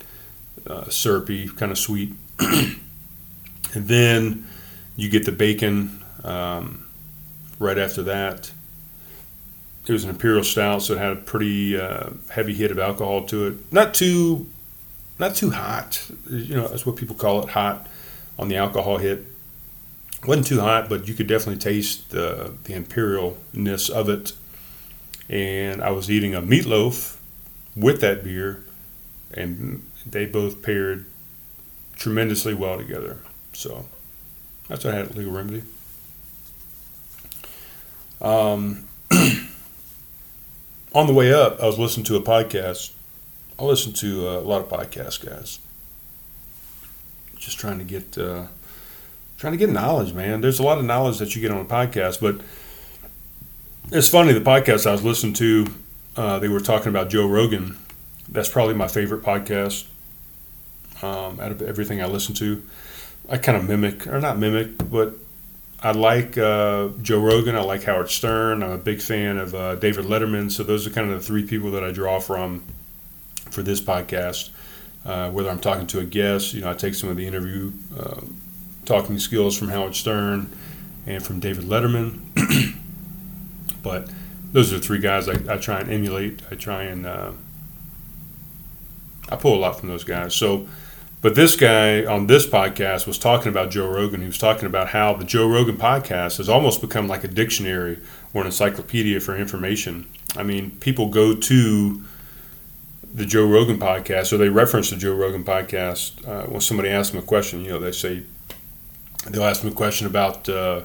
[0.66, 2.14] uh, syrupy, kind of sweet.
[2.38, 2.78] and
[3.74, 4.46] then
[4.96, 6.86] you get the bacon um,
[7.58, 8.50] right after that.
[9.86, 13.24] It was an imperial stout, so it had a pretty uh, heavy hit of alcohol
[13.26, 13.72] to it.
[13.72, 14.48] Not too,
[15.18, 16.10] not too hot.
[16.28, 17.86] You know, that's what people call it, hot
[18.40, 19.26] on the alcohol hit.
[20.26, 24.32] wasn't too hot, but you could definitely taste the the imperialness of it.
[25.28, 27.18] And I was eating a meatloaf
[27.76, 28.64] with that beer,
[29.32, 31.04] and they both paired
[31.94, 33.18] tremendously well together.
[33.52, 33.86] So
[34.68, 35.62] that's what I had at Legal Remedy.
[38.22, 38.86] Um,
[40.94, 42.92] on the way up, I was listening to a podcast.
[43.58, 45.60] I listen to a lot of podcasts, guys.
[47.40, 48.46] Just trying to get uh,
[49.36, 50.40] trying to get knowledge, man.
[50.40, 52.40] There's a lot of knowledge that you get on a podcast, but
[53.90, 54.32] it's funny.
[54.32, 55.66] The podcast I was listening to,
[56.16, 57.76] uh, they were talking about Joe Rogan
[58.30, 59.86] that's probably my favorite podcast
[61.02, 62.62] um, out of everything I listen to.
[63.28, 65.14] I kind of mimic, or not mimic, but
[65.80, 67.56] I like uh, Joe Rogan.
[67.56, 68.62] I like Howard Stern.
[68.62, 70.50] I'm a big fan of uh, David Letterman.
[70.50, 72.64] So those are kind of the three people that I draw from
[73.50, 74.50] for this podcast.
[75.04, 77.72] Uh, whether I'm talking to a guest, you know, I take some of the interview
[77.98, 78.20] uh,
[78.84, 80.52] talking skills from Howard Stern
[81.06, 82.20] and from David Letterman.
[83.82, 84.10] but
[84.52, 86.42] those are three guys I, I, try and emulate.
[86.50, 87.32] I try and uh,
[89.28, 90.34] I pull a lot from those guys.
[90.34, 90.68] So,
[91.22, 94.20] but this guy on this podcast was talking about Joe Rogan.
[94.20, 97.98] He was talking about how the Joe Rogan podcast has almost become like a dictionary
[98.34, 100.06] or an encyclopedia for information.
[100.36, 102.02] I mean, people go to
[103.12, 107.10] the Joe Rogan podcast or they reference the Joe Rogan podcast uh, when somebody asks
[107.10, 107.64] them a question.
[107.64, 108.22] You know, they say
[109.28, 110.48] they'll ask them a question about.
[110.48, 110.82] Uh,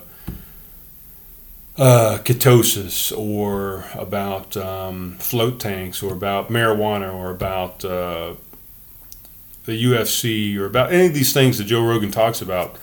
[1.78, 8.34] uh, ketosis or about um, float tanks or about marijuana or about uh,
[9.66, 12.78] the UFC or about any of these things that Joe Rogan talks about.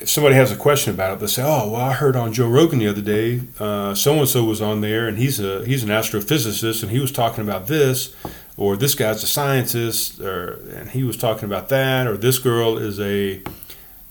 [0.00, 2.48] If somebody has a question about it, they say, "Oh, well, I heard on Joe
[2.48, 5.90] Rogan the other day, so and so was on there, and he's a he's an
[5.90, 8.14] astrophysicist, and he was talking about this,
[8.56, 12.78] or this guy's a scientist, or and he was talking about that, or this girl
[12.78, 13.42] is a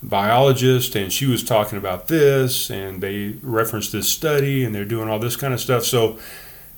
[0.01, 5.09] biologist and she was talking about this and they referenced this study and they're doing
[5.09, 5.83] all this kind of stuff.
[5.83, 6.17] So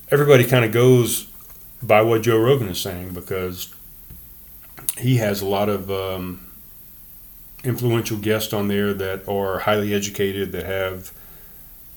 [0.09, 1.27] everybody kind of goes
[1.83, 3.73] by what joe rogan is saying because
[4.97, 6.50] he has a lot of um,
[7.63, 11.11] influential guests on there that are highly educated, that have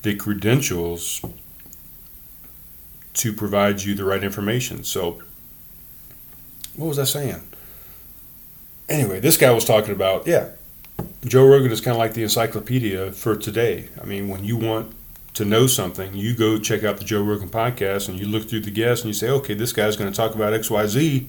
[0.03, 1.21] the credentials
[3.15, 4.83] to provide you the right information.
[4.83, 5.21] So,
[6.75, 7.41] what was I saying?
[8.87, 10.49] Anyway, this guy was talking about, yeah,
[11.25, 13.89] Joe Rogan is kind of like the encyclopedia for today.
[13.99, 14.93] I mean, when you want
[15.33, 18.61] to know something, you go check out the Joe Rogan podcast and you look through
[18.61, 21.27] the guests and you say, okay, this guy's going to talk about XYZ.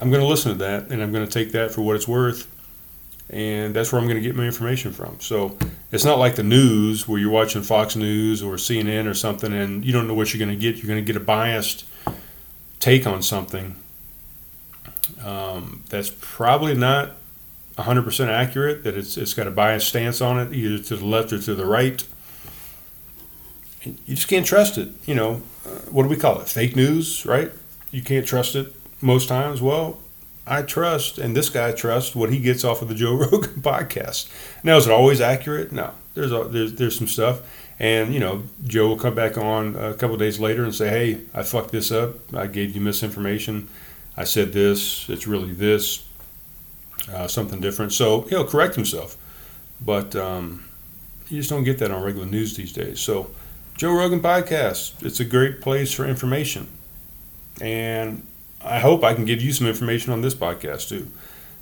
[0.00, 2.06] I'm going to listen to that and I'm going to take that for what it's
[2.08, 2.48] worth.
[3.28, 5.18] And that's where I'm going to get my information from.
[5.20, 5.58] So
[5.90, 9.84] it's not like the news where you're watching Fox News or CNN or something and
[9.84, 10.76] you don't know what you're going to get.
[10.76, 11.84] You're going to get a biased
[12.78, 13.74] take on something
[15.24, 17.16] um, that's probably not
[17.78, 21.32] 100% accurate, that it's, it's got a biased stance on it, either to the left
[21.32, 22.04] or to the right.
[23.84, 24.88] You just can't trust it.
[25.04, 26.48] You know, uh, what do we call it?
[26.48, 27.52] Fake news, right?
[27.90, 29.60] You can't trust it most times.
[29.60, 29.98] Well,
[30.46, 34.28] I trust, and this guy trusts what he gets off of the Joe Rogan podcast.
[34.62, 35.72] Now, is it always accurate?
[35.72, 35.92] No.
[36.14, 37.42] There's a, there's there's some stuff,
[37.78, 41.20] and you know, Joe will come back on a couple days later and say, "Hey,
[41.34, 42.32] I fucked this up.
[42.34, 43.68] I gave you misinformation.
[44.16, 45.08] I said this.
[45.10, 46.06] It's really this.
[47.12, 49.18] Uh, something different." So he'll correct himself,
[49.84, 50.64] but um,
[51.28, 52.98] you just don't get that on regular news these days.
[52.98, 53.30] So,
[53.76, 55.04] Joe Rogan podcast.
[55.04, 56.68] It's a great place for information,
[57.60, 58.26] and
[58.66, 61.10] I hope I can give you some information on this podcast too.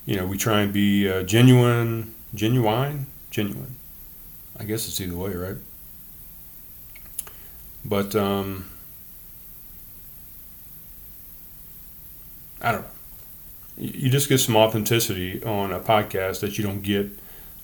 [0.06, 3.76] You know, we try and be uh, genuine, genuine, genuine.
[4.56, 5.56] I guess it's either way, right?
[7.84, 8.66] But um,
[12.60, 12.88] I don't know.
[13.76, 17.10] You just get some authenticity on a podcast that you don't get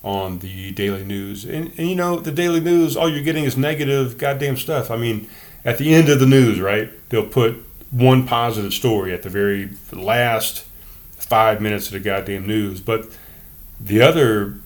[0.02, 1.44] on the daily news.
[1.44, 4.90] And, and you know, the daily news, all you're getting is negative, goddamn stuff.
[4.90, 5.28] I mean,
[5.64, 6.90] at the end of the news, right?
[7.10, 10.64] They'll put one positive story at the very last
[11.12, 12.80] five minutes of the goddamn news.
[12.80, 13.06] But
[13.80, 14.58] the other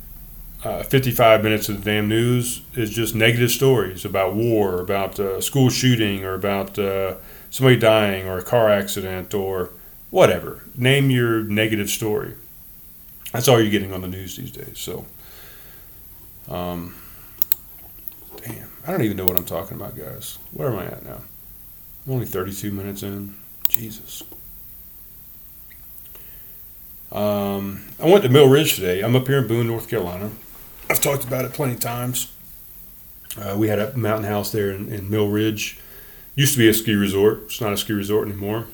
[0.62, 5.40] uh, 55 minutes of the damn news is just negative stories about war, about uh,
[5.40, 7.16] school shooting, or about uh,
[7.50, 9.70] somebody dying, or a car accident, or
[10.10, 10.62] whatever.
[10.74, 12.34] Name your negative story.
[13.32, 14.78] That's all you're getting on the news these days.
[14.78, 15.04] So,
[16.48, 16.94] um,
[18.42, 20.38] damn, I don't even know what I'm talking about, guys.
[20.52, 21.20] Where am I at now?
[22.06, 23.34] I'm only 32 minutes in.
[23.68, 24.22] Jesus.
[27.10, 29.00] Um, I went to Mill Ridge today.
[29.00, 30.30] I'm up here in Boone, North Carolina.
[30.90, 32.30] I've talked about it plenty of times.
[33.40, 35.78] Uh, we had a mountain house there in, in Mill Ridge.
[36.34, 37.44] Used to be a ski resort.
[37.44, 38.66] It's not a ski resort anymore.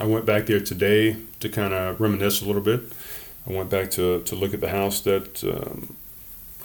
[0.00, 2.82] I went back there today to kind of reminisce a little bit.
[3.48, 5.96] I went back to, to look at the house that um,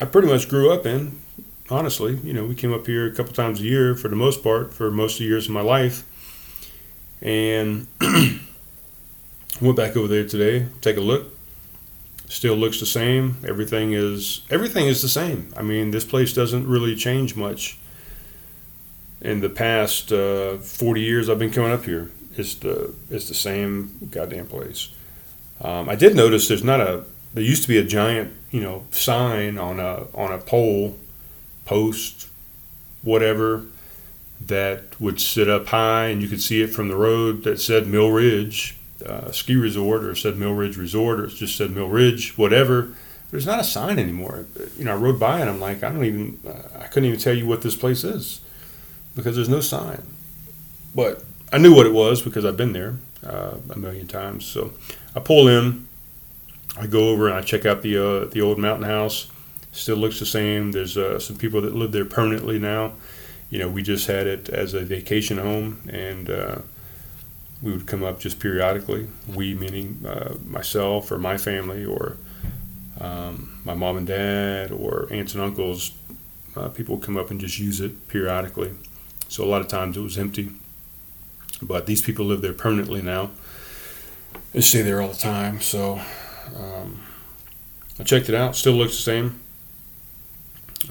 [0.02, 1.20] I pretty much grew up in
[1.70, 2.18] honestly.
[2.24, 4.74] You know, we came up here a couple times a year for the most part
[4.74, 6.04] for most of the years of my life.
[7.22, 7.88] And
[9.62, 11.32] went back over there today, take a look.
[12.28, 13.38] Still looks the same.
[13.48, 15.54] Everything is everything is the same.
[15.56, 17.78] I mean, this place doesn't really change much.
[19.22, 23.36] In the past uh, 40 years I've been coming up here, it's the it's the
[23.36, 24.90] same goddamn place.
[25.62, 28.86] Um, I did notice there's not a there used to be a giant you know
[28.90, 30.98] sign on a on a pole
[31.66, 32.28] post,
[33.02, 33.66] whatever,
[34.46, 37.88] that would sit up high and you could see it from the road that said
[37.88, 41.90] Mill Ridge uh, Ski Resort or said Mill Ridge Resort or it just said Mill
[41.90, 42.94] Ridge, whatever.
[43.32, 44.46] There's not a sign anymore.
[44.78, 47.20] You know, I rode by and I'm like, I don't even, uh, I couldn't even
[47.20, 48.42] tell you what this place is
[49.16, 50.04] because there's no sign.
[50.94, 54.46] But I knew what it was because I've been there uh, a million times.
[54.46, 54.74] So
[55.16, 55.88] I pull in,
[56.78, 59.28] I go over and I check out the uh, the old mountain house
[59.76, 60.72] still looks the same.
[60.72, 62.94] There's uh, some people that live there permanently now.
[63.50, 66.56] You know, we just had it as a vacation home, and uh,
[67.62, 69.08] we would come up just periodically.
[69.34, 72.18] We, meaning uh, myself or my family or
[73.00, 75.92] um, my mom and dad or aunts and uncles.
[76.56, 78.74] Uh, people would come up and just use it periodically.
[79.28, 80.52] So a lot of times it was empty.
[81.62, 83.32] But these people live there permanently now.
[84.54, 85.60] They stay there all the time.
[85.60, 86.00] So
[86.56, 87.02] um,
[88.00, 88.56] I checked it out.
[88.56, 89.42] Still looks the same.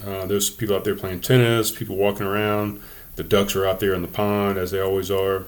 [0.03, 2.81] Uh, there's people out there playing tennis, people walking around.
[3.17, 5.47] The ducks are out there in the pond, as they always are.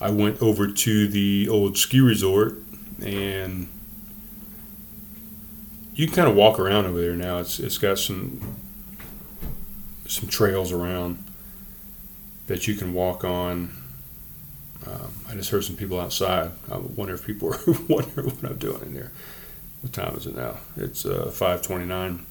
[0.00, 2.56] I went over to the old ski resort,
[3.02, 3.68] and
[5.94, 7.38] you can kind of walk around over there now.
[7.38, 8.56] It's it's got some
[10.06, 11.24] some trails around
[12.46, 13.72] that you can walk on.
[14.86, 16.52] Um, I just heard some people outside.
[16.70, 17.58] I wonder if people are
[17.88, 19.10] wondering what I'm doing in there.
[19.82, 20.56] What time is it now?
[20.76, 22.24] It's uh, 5:29.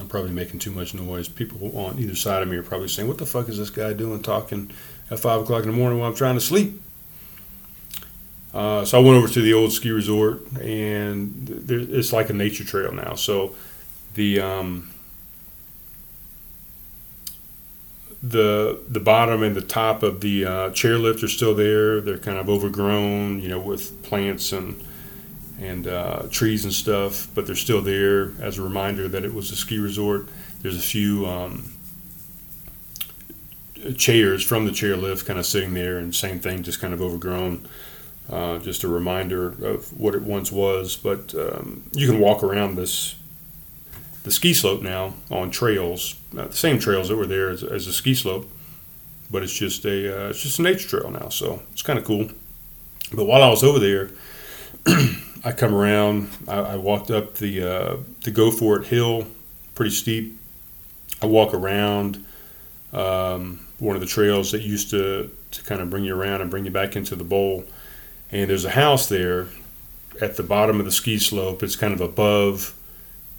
[0.00, 1.28] I'm probably making too much noise.
[1.28, 3.92] People on either side of me are probably saying, "What the fuck is this guy
[3.92, 4.70] doing talking
[5.10, 6.80] at five o'clock in the morning while I'm trying to sleep?"
[8.54, 12.34] Uh, so I went over to the old ski resort, and there, it's like a
[12.34, 13.14] nature trail now.
[13.14, 13.54] So
[14.14, 14.90] the um,
[18.22, 22.00] the the bottom and the top of the uh, chairlift are still there.
[22.00, 24.82] They're kind of overgrown, you know, with plants and
[25.60, 29.50] and uh, trees and stuff, but they're still there as a reminder that it was
[29.50, 30.28] a ski resort.
[30.62, 31.72] There's a few um,
[33.96, 37.66] chairs from the chairlift kind of sitting there, and same thing, just kind of overgrown.
[38.30, 40.96] Uh, just a reminder of what it once was.
[40.96, 43.16] But um, you can walk around this
[44.22, 47.86] the ski slope now on trails, uh, the same trails that were there as, as
[47.86, 48.48] a ski slope,
[49.30, 52.04] but it's just a uh, it's just a nature trail now, so it's kind of
[52.04, 52.28] cool.
[53.12, 54.10] But while I was over there,
[55.44, 56.30] I come around.
[56.46, 59.26] I, I walked up the uh, the Go For It hill,
[59.74, 60.38] pretty steep.
[61.20, 62.24] I walk around
[62.92, 66.50] um, one of the trails that used to to kind of bring you around and
[66.50, 67.64] bring you back into the bowl.
[68.30, 69.48] And there's a house there
[70.20, 71.62] at the bottom of the ski slope.
[71.62, 72.74] It's kind of above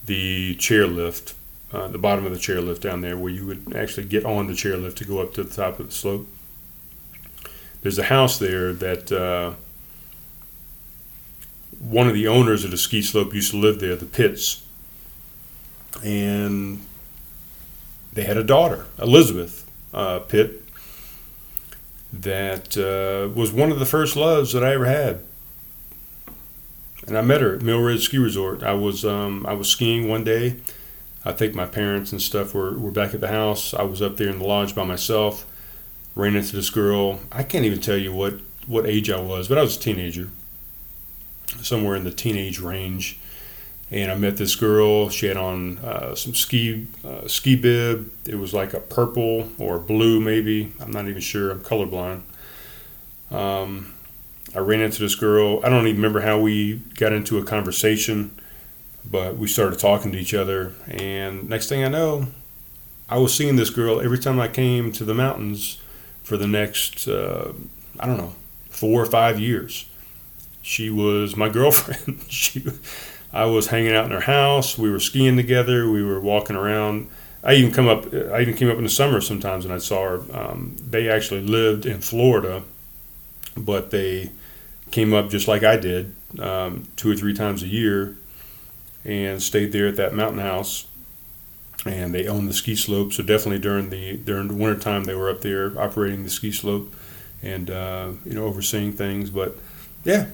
[0.05, 1.33] the chairlift,
[1.71, 4.53] uh, the bottom of the chairlift down there, where you would actually get on the
[4.53, 6.27] chairlift to go up to the top of the slope.
[7.81, 9.53] There's a house there that uh,
[11.93, 14.65] one of the owners of the ski slope used to live there, the Pitts,
[16.03, 16.79] and
[18.11, 20.63] they had a daughter, Elizabeth uh, Pitt,
[22.11, 25.23] that uh, was one of the first loves that I ever had.
[27.05, 28.63] And I met her at Mill Ridge Ski Resort.
[28.63, 30.55] I was um, I was skiing one day.
[31.25, 33.73] I think my parents and stuff were, were back at the house.
[33.73, 35.45] I was up there in the lodge by myself.
[36.15, 37.19] Ran into this girl.
[37.31, 38.35] I can't even tell you what,
[38.67, 40.29] what age I was, but I was a teenager,
[41.61, 43.19] somewhere in the teenage range.
[43.91, 45.09] And I met this girl.
[45.09, 48.11] She had on uh, some ski uh, ski bib.
[48.25, 50.73] It was like a purple or blue, maybe.
[50.79, 51.51] I'm not even sure.
[51.51, 52.21] I'm colorblind.
[53.29, 53.93] Um,
[54.55, 55.59] I ran into this girl.
[55.63, 58.31] I don't even remember how we got into a conversation,
[59.09, 60.73] but we started talking to each other.
[60.87, 62.27] And next thing I know,
[63.09, 65.79] I was seeing this girl every time I came to the mountains
[66.23, 67.53] for the next, uh,
[67.99, 68.35] I don't know,
[68.69, 69.87] four or five years.
[70.63, 72.23] She was my girlfriend.
[72.29, 72.65] she,
[73.31, 74.77] I was hanging out in her house.
[74.77, 75.89] We were skiing together.
[75.89, 77.09] We were walking around.
[77.43, 78.11] I even come up.
[78.13, 80.21] I even came up in the summer sometimes, and I saw her.
[80.31, 82.63] Um, they actually lived in Florida,
[83.57, 84.31] but they
[84.89, 88.15] came up just like I did, um, two or three times a year,
[89.03, 90.87] and stayed there at that mountain house.
[91.85, 95.15] And they owned the ski slope, so definitely during the during the winter time they
[95.15, 96.93] were up there operating the ski slope,
[97.41, 99.29] and uh, you know overseeing things.
[99.29, 99.57] But
[100.05, 100.27] yeah,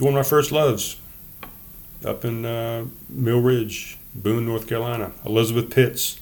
[0.00, 0.96] one of my first loves,
[2.04, 5.12] up in uh, Mill Ridge, Boone, North Carolina.
[5.24, 6.20] Elizabeth Pitts.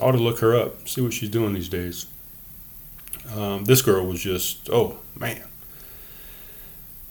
[0.00, 2.06] I ought to look her up, see what she's doing these days.
[3.34, 5.42] Um, this girl was just, oh man,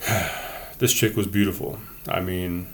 [0.78, 1.80] this chick was beautiful.
[2.07, 2.74] I mean,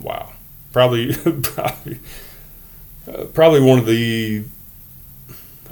[0.00, 0.32] wow.
[0.72, 2.00] Probably, probably,
[3.06, 4.44] uh, probably one of the.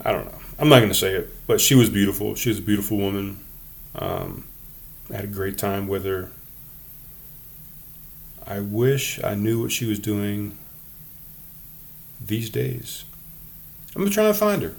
[0.05, 0.39] I don't know.
[0.61, 2.37] I'm not going to say it, but she was beautiful.
[2.37, 3.41] She was a beautiful woman.
[3.97, 4.45] Um,
[5.13, 6.31] I had a great time with her.
[8.47, 10.59] I wish I knew what she was doing
[12.21, 13.05] these days.
[13.95, 14.75] I'm gonna try and find her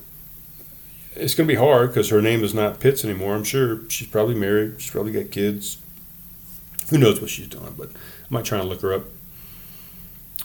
[1.16, 3.36] it's going to be hard because her name is not Pitts anymore.
[3.36, 4.82] I'm sure she's probably married.
[4.82, 5.78] She's probably got kids.
[6.90, 7.76] Who knows what she's doing?
[7.78, 9.06] But I might try and look her up.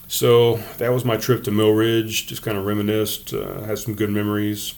[0.09, 2.27] So that was my trip to Mill Ridge.
[2.27, 3.33] Just kind of reminisced.
[3.33, 4.75] Uh, had some good memories.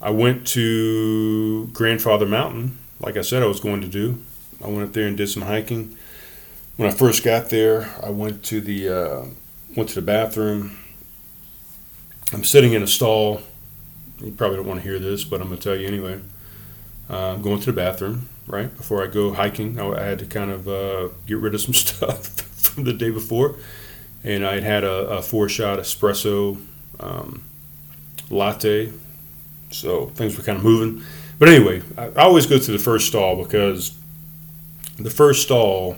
[0.00, 4.22] I went to Grandfather Mountain, like I said I was going to do.
[4.62, 5.96] I went up there and did some hiking.
[6.76, 9.24] When I first got there, I went to the uh,
[9.76, 10.76] went to the bathroom
[12.34, 13.42] I'm sitting in a stall.
[14.20, 16.20] You probably don't want to hear this, but I'm going to tell you anyway.
[17.08, 18.74] Uh, I'm going to the bathroom, right?
[18.76, 21.74] Before I go hiking, I, I had to kind of uh, get rid of some
[21.74, 23.56] stuff from the day before.
[24.24, 26.60] And I had had a, a four shot espresso
[26.98, 27.44] um,
[28.30, 28.90] latte.
[29.74, 31.04] So things were kind of moving.
[31.38, 33.96] But anyway, I, always go to the first stall because
[34.96, 35.96] the first stall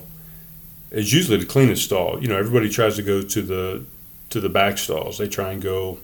[0.91, 2.21] is usually the cleanest stall.
[2.23, 3.85] You know, everybody tries to go to the
[4.31, 5.19] to the back stalls.
[5.19, 5.99] They try and go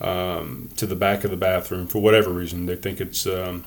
[0.00, 2.66] um, to the back of the bathroom for whatever reason.
[2.66, 3.64] They think it's um,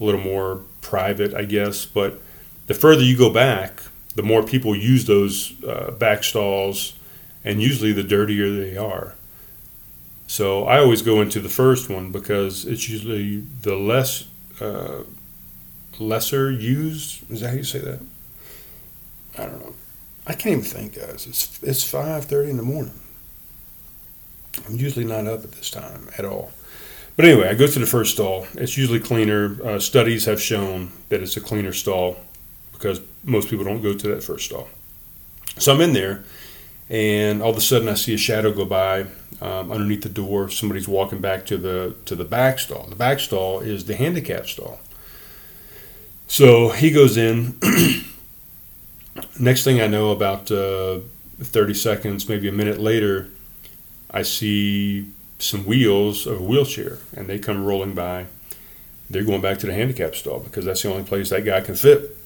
[0.00, 1.84] a little more private, I guess.
[1.84, 2.20] But
[2.66, 3.82] the further you go back,
[4.14, 6.94] the more people use those uh, back stalls,
[7.44, 9.14] and usually the dirtier they are.
[10.26, 14.26] So I always go into the first one because it's usually the less
[14.60, 15.02] uh,
[15.98, 17.30] lesser used.
[17.30, 18.00] Is that how you say that?
[19.38, 19.74] I don't know.
[20.26, 21.26] I can't even think, guys.
[21.26, 22.94] It's it's five thirty in the morning.
[24.66, 26.52] I'm usually not up at this time at all.
[27.16, 28.46] But anyway, I go to the first stall.
[28.54, 29.56] It's usually cleaner.
[29.62, 32.16] Uh, studies have shown that it's a cleaner stall
[32.72, 34.68] because most people don't go to that first stall.
[35.58, 36.24] So I'm in there,
[36.88, 39.06] and all of a sudden I see a shadow go by
[39.40, 40.48] um, underneath the door.
[40.50, 42.86] Somebody's walking back to the to the back stall.
[42.86, 44.80] The back stall is the handicap stall.
[46.26, 47.58] So he goes in.
[49.38, 51.00] Next thing I know, about uh,
[51.40, 53.28] 30 seconds, maybe a minute later,
[54.10, 55.08] I see
[55.38, 58.26] some wheels of a wheelchair, and they come rolling by.
[59.10, 61.74] They're going back to the handicap stall because that's the only place that guy can
[61.74, 62.16] fit.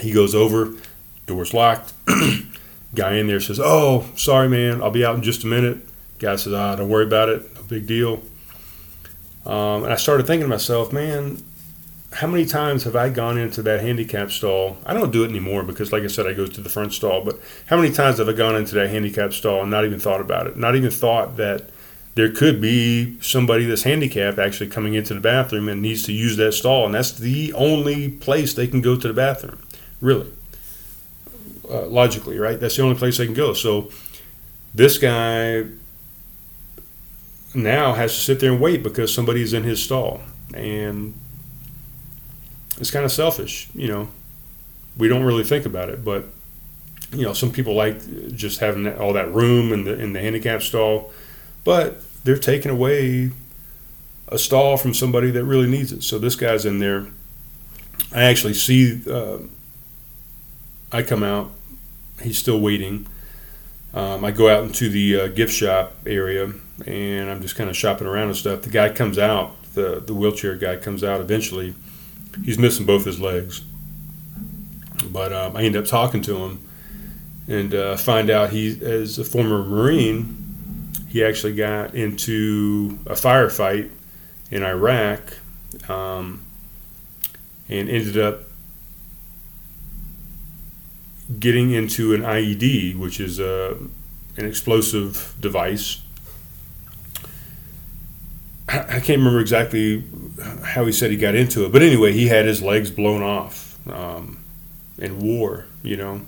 [0.00, 0.72] He goes over,
[1.26, 1.92] door's locked.
[2.94, 5.78] Guy in there says, "Oh, sorry, man, I'll be out in just a minute."
[6.18, 8.22] Guy says, "Ah, don't worry about it, no big deal."
[9.46, 11.42] Um, and I started thinking to myself, man,
[12.14, 14.78] how many times have I gone into that handicap stall?
[14.86, 17.24] I don't do it anymore because, like I said, I go to the front stall.
[17.24, 20.20] But how many times have I gone into that handicap stall and not even thought
[20.20, 20.56] about it?
[20.56, 21.70] Not even thought that
[22.14, 26.36] there could be somebody that's handicapped actually coming into the bathroom and needs to use
[26.36, 29.58] that stall, and that's the only place they can go to the bathroom,
[30.00, 30.32] really.
[31.68, 32.60] Uh, logically, right?
[32.60, 33.52] That's the only place they can go.
[33.54, 33.90] So
[34.72, 35.64] this guy
[37.54, 40.20] now has to sit there and wait because somebody's in his stall,
[40.54, 41.14] and
[42.78, 44.08] it's kind of selfish, you know.
[44.96, 46.26] We don't really think about it, but
[47.12, 47.98] you know, some people like
[48.34, 51.12] just having all that room in the in the handicap stall,
[51.64, 53.30] but they're taking away
[54.28, 56.02] a stall from somebody that really needs it.
[56.02, 57.06] So this guy's in there.
[58.12, 59.02] I actually see.
[59.08, 59.38] Uh,
[60.92, 61.50] I come out.
[62.22, 63.06] He's still waiting.
[63.94, 66.52] Um, I go out into the uh, gift shop area,
[66.86, 68.62] and I'm just kind of shopping around and stuff.
[68.62, 69.54] The guy comes out.
[69.74, 71.74] The the wheelchair guy comes out eventually
[72.42, 73.62] he's missing both his legs.
[75.10, 76.60] But um, I end up talking to him
[77.46, 83.90] and uh, find out he, as a former Marine, he actually got into a firefight
[84.50, 85.20] in Iraq
[85.88, 86.42] um,
[87.68, 88.40] and ended up
[91.38, 93.74] getting into an IED, which is a, uh,
[94.36, 96.04] an explosive device
[98.68, 100.04] I can't remember exactly
[100.62, 103.78] how he said he got into it, but anyway, he had his legs blown off
[103.88, 104.42] um,
[104.98, 106.22] in war, you know,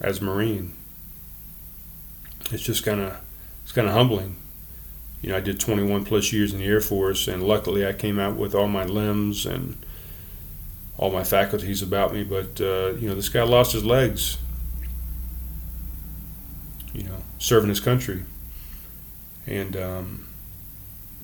[0.00, 0.74] as Marine.
[2.50, 3.16] It's just kind of
[3.62, 4.36] it's kind of humbling.
[5.22, 8.18] You know, I did 21 plus years in the Air Force, and luckily I came
[8.18, 9.76] out with all my limbs and
[11.00, 12.22] all my faculties about me.
[12.22, 14.36] But uh, you know, this guy lost his legs.
[16.92, 18.22] You know, serving his country,
[19.46, 20.28] and um,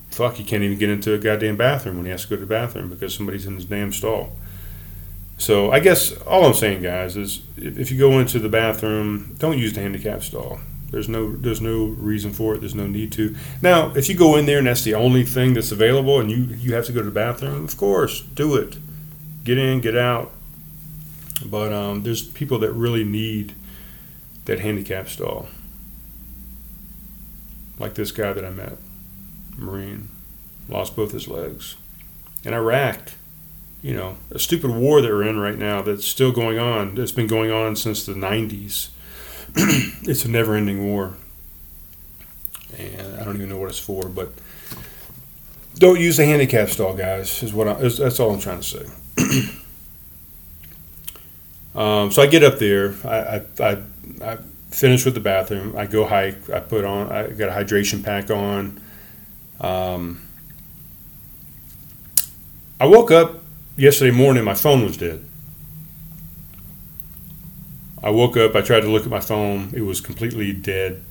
[0.09, 2.41] fuck, he can't even get into a goddamn bathroom when he has to go to
[2.41, 4.35] the bathroom because somebody's in his damn stall.
[5.37, 9.59] So I guess all I'm saying, guys, is if you go into the bathroom, don't
[9.59, 10.59] use the handicap stall.
[10.89, 12.61] There's no there's no reason for it.
[12.61, 13.35] There's no need to.
[13.61, 16.45] Now, if you go in there and that's the only thing that's available, and you
[16.57, 18.77] you have to go to the bathroom, of course, do it.
[19.47, 20.33] Get in, get out.
[21.45, 23.55] But um, there's people that really need
[24.43, 25.47] that handicap stall,
[27.79, 28.73] like this guy that I met.
[29.57, 30.09] Marine,
[30.67, 31.77] lost both his legs.
[32.43, 33.13] In Iraq,
[33.81, 36.97] you know, a stupid war that we're in right now that's still going on.
[36.97, 38.89] It's been going on since the 90s.
[39.55, 41.13] it's a never ending war.
[42.77, 44.33] And I don't even know what it's for, but
[45.75, 48.67] don't use the handicap stall, guys, is what I, is, that's all I'm trying to
[48.67, 48.85] say.
[51.75, 52.93] um, so I get up there.
[53.03, 53.77] I, I, I,
[54.23, 54.37] I
[54.71, 55.75] finish with the bathroom.
[55.75, 56.49] I go hike.
[56.49, 58.81] I put on, I got a hydration pack on.
[59.59, 60.21] Um,
[62.79, 63.43] I woke up
[63.75, 65.23] yesterday morning, my phone was dead.
[68.03, 71.03] I woke up, I tried to look at my phone, it was completely dead.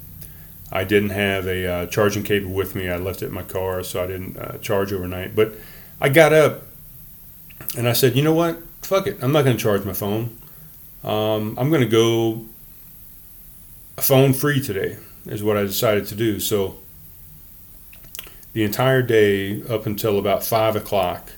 [0.70, 2.88] I didn't have a uh, charging cable with me.
[2.88, 5.34] I left it in my car, so I didn't uh, charge overnight.
[5.34, 5.54] But
[6.00, 6.65] I got up
[7.76, 8.62] and I said, you know what?
[8.82, 9.18] Fuck it.
[9.22, 10.36] I'm not going to charge my phone.
[11.02, 12.46] Um, I'm going to go
[13.96, 16.40] phone free today, is what I decided to do.
[16.40, 16.78] So
[18.52, 21.32] the entire day up until about five o'clock,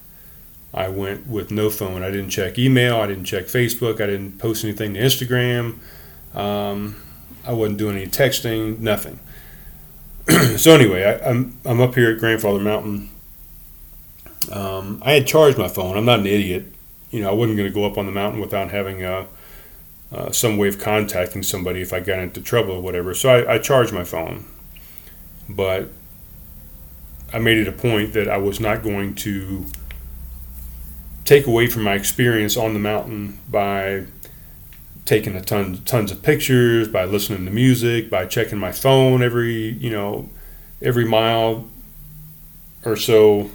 [0.73, 2.03] I went with no phone.
[2.03, 2.97] I didn't check email.
[2.97, 4.01] I didn't check Facebook.
[4.01, 5.79] I didn't post anything to Instagram.
[6.35, 6.97] Um,
[7.45, 8.79] I wasn't doing any texting.
[8.79, 9.19] Nothing.
[10.57, 13.09] so anyway, I, I'm, I'm up here at Grandfather Mountain.
[14.51, 15.96] Um, I had charged my phone.
[15.96, 16.72] I'm not an idiot.
[17.11, 19.26] You know, I wasn't going to go up on the mountain without having a,
[20.12, 23.14] uh, some way of contacting somebody if I got into trouble or whatever.
[23.14, 24.44] So I, I charged my phone.
[25.49, 25.90] But
[27.32, 29.66] I made it a point that I was not going to
[31.24, 34.07] take away from my experience on the mountain by
[35.05, 39.70] taking a ton tons of pictures, by listening to music, by checking my phone every
[39.72, 40.28] you know
[40.82, 41.68] every mile.
[42.84, 43.51] or so,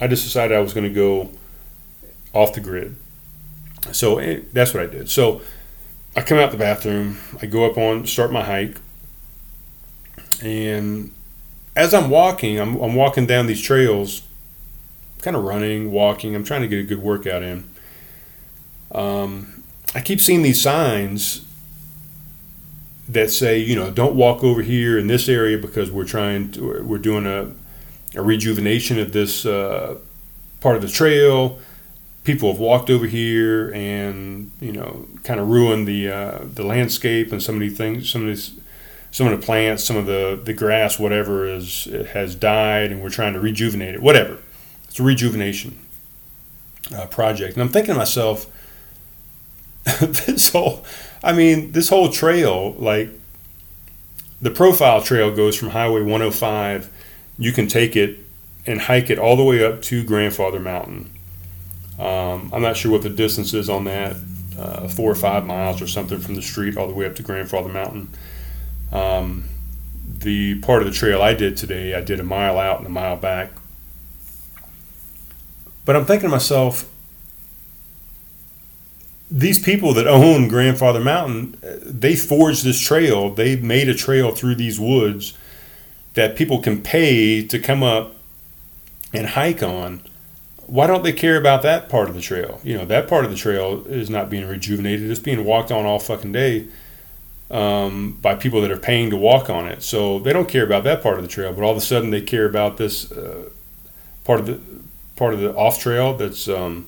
[0.00, 1.30] I just decided I was going to go
[2.32, 2.96] off the grid.
[3.92, 5.08] So eh, that's what I did.
[5.08, 5.40] So
[6.14, 8.80] I come out the bathroom, I go up on, start my hike,
[10.42, 11.12] and
[11.74, 14.22] as I'm walking, I'm, I'm walking down these trails,
[15.20, 16.34] kind of running, walking.
[16.34, 17.68] I'm trying to get a good workout in.
[18.92, 19.62] Um,
[19.94, 21.44] I keep seeing these signs
[23.08, 26.82] that say, you know, don't walk over here in this area because we're trying to,
[26.82, 27.52] we're doing a,
[28.14, 29.96] a rejuvenation of this uh,
[30.60, 31.58] part of the trail.
[32.24, 37.32] People have walked over here and you know kind of ruined the uh, the landscape
[37.32, 38.58] and some of these things, some of these
[39.10, 43.10] some of the plants, some of the the grass, whatever is has died, and we're
[43.10, 44.02] trying to rejuvenate it.
[44.02, 44.38] Whatever,
[44.88, 45.78] it's a rejuvenation
[46.94, 47.54] uh, project.
[47.54, 48.46] And I'm thinking to myself,
[50.00, 50.84] this whole,
[51.22, 53.10] I mean, this whole trail, like
[54.40, 56.92] the profile trail goes from Highway 105.
[57.38, 58.20] You can take it
[58.66, 61.12] and hike it all the way up to Grandfather Mountain.
[61.98, 64.16] Um, I'm not sure what the distance is on that,
[64.58, 67.22] uh, four or five miles or something from the street all the way up to
[67.22, 68.08] Grandfather Mountain.
[68.92, 69.44] Um,
[70.18, 72.90] the part of the trail I did today, I did a mile out and a
[72.90, 73.52] mile back.
[75.84, 76.90] But I'm thinking to myself,
[79.30, 83.30] these people that own Grandfather Mountain, uh, they forged this trail.
[83.30, 85.36] They made a trail through these woods
[86.16, 88.14] that people can pay to come up
[89.12, 90.00] and hike on.
[90.66, 92.58] Why don't they care about that part of the trail?
[92.64, 95.10] You know, that part of the trail is not being rejuvenated.
[95.10, 96.68] It's being walked on all fucking day
[97.50, 99.82] um, by people that are paying to walk on it.
[99.82, 101.52] So they don't care about that part of the trail.
[101.52, 103.50] But all of a sudden, they care about this uh,
[104.24, 104.58] part of the
[105.16, 106.86] part of the off trail that's um,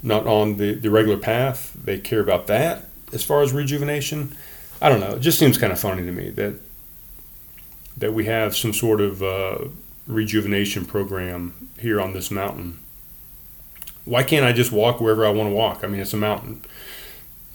[0.00, 1.72] not on the, the regular path.
[1.84, 4.36] They care about that as far as rejuvenation.
[4.80, 5.16] I don't know.
[5.16, 6.54] It just seems kind of funny to me that
[7.96, 9.58] that we have some sort of uh,
[10.06, 12.78] rejuvenation program here on this mountain.
[14.04, 15.84] Why can't I just walk wherever I want to walk?
[15.84, 16.64] I mean, it's a mountain.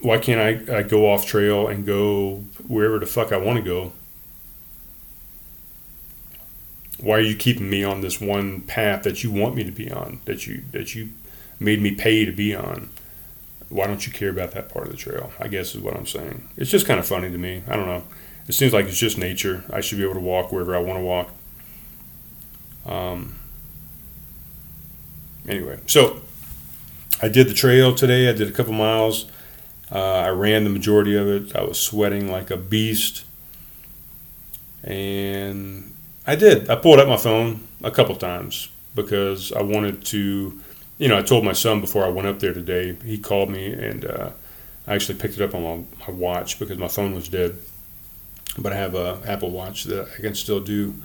[0.01, 3.63] Why can't I, I go off trail and go wherever the fuck I want to
[3.63, 3.93] go?
[6.99, 9.91] Why are you keeping me on this one path that you want me to be
[9.91, 10.21] on?
[10.25, 11.09] That you that you
[11.59, 12.89] made me pay to be on.
[13.69, 15.31] Why don't you care about that part of the trail?
[15.39, 16.47] I guess is what I'm saying.
[16.55, 17.63] It's just kind of funny to me.
[17.67, 18.03] I don't know.
[18.47, 19.63] It seems like it's just nature.
[19.71, 21.31] I should be able to walk wherever I want to walk.
[22.85, 23.35] Um,
[25.47, 26.21] anyway, so
[27.21, 28.29] I did the trail today.
[28.29, 29.25] I did a couple miles.
[29.91, 31.55] Uh, I ran the majority of it.
[31.55, 33.23] I was sweating like a beast.
[34.83, 35.95] And
[36.27, 36.69] I did.
[36.69, 40.59] I pulled up my phone a couple times because I wanted to
[40.97, 42.95] you know, I told my son before I went up there today.
[43.03, 44.29] He called me, and uh,
[44.87, 47.57] I actually picked it up on my, my, watch because my phone was dead.
[48.57, 50.95] But I have a Apple Watch that I can still do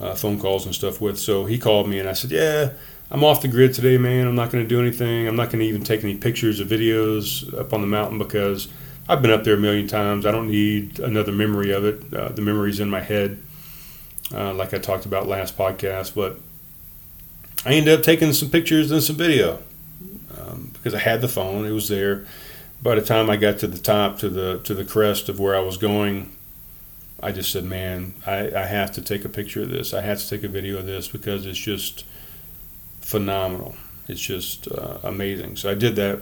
[0.00, 1.18] uh, phone calls and stuff with.
[1.18, 2.70] So he called me, and I said, "Yeah,
[3.10, 4.26] I'm off the grid today, man.
[4.26, 5.26] I'm not going to do anything.
[5.26, 8.68] I'm not going to even take any pictures or videos up on the mountain because
[9.08, 10.26] I've been up there a million times.
[10.26, 12.14] I don't need another memory of it.
[12.14, 13.42] Uh, the memory's in my head,
[14.32, 16.38] uh, like I talked about last podcast, but."
[17.64, 19.62] I ended up taking some pictures and some video
[20.36, 21.64] um, because I had the phone.
[21.64, 22.26] It was there.
[22.82, 25.54] By the time I got to the top, to the to the crest of where
[25.54, 26.32] I was going,
[27.22, 29.94] I just said, "Man, I, I have to take a picture of this.
[29.94, 32.04] I have to take a video of this because it's just
[33.00, 33.76] phenomenal.
[34.08, 36.20] It's just uh, amazing." So I did that,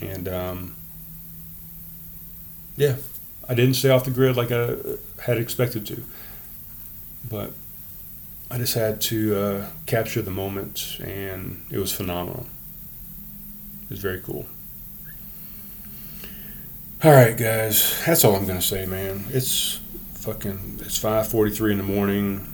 [0.00, 0.76] and um,
[2.76, 2.96] yeah,
[3.48, 4.76] I didn't stay off the grid like I
[5.22, 6.02] had expected to,
[7.28, 7.52] but
[8.50, 12.46] I just had to uh, capture the moment, and it was phenomenal.
[13.84, 14.46] It was very cool.
[17.04, 19.26] All right, guys, that's all I'm gonna say, man.
[19.28, 19.80] It's
[20.14, 22.46] fucking it's 5:43 in the morning.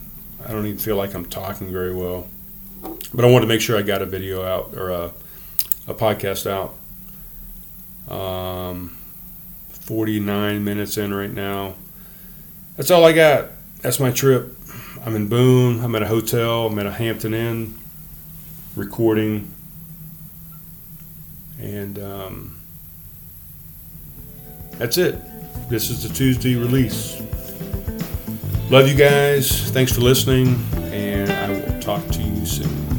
[0.44, 2.26] I don't even feel like I'm talking very well,
[3.14, 5.12] but I wanted to make sure I got a video out or a,
[5.86, 6.74] a podcast out.
[8.12, 8.96] Um,
[9.68, 11.76] 49 minutes in right now.
[12.76, 13.50] That's all I got.
[13.80, 14.56] That's my trip.
[15.06, 15.84] I'm in Boone.
[15.84, 16.66] I'm at a hotel.
[16.66, 17.78] I'm at a Hampton Inn
[18.74, 19.52] recording.
[21.60, 22.61] And um,
[24.78, 25.18] that's it.
[25.68, 27.20] This is the Tuesday release.
[28.70, 29.70] Love you guys.
[29.70, 30.62] Thanks for listening.
[30.92, 32.91] And I will talk to you soon.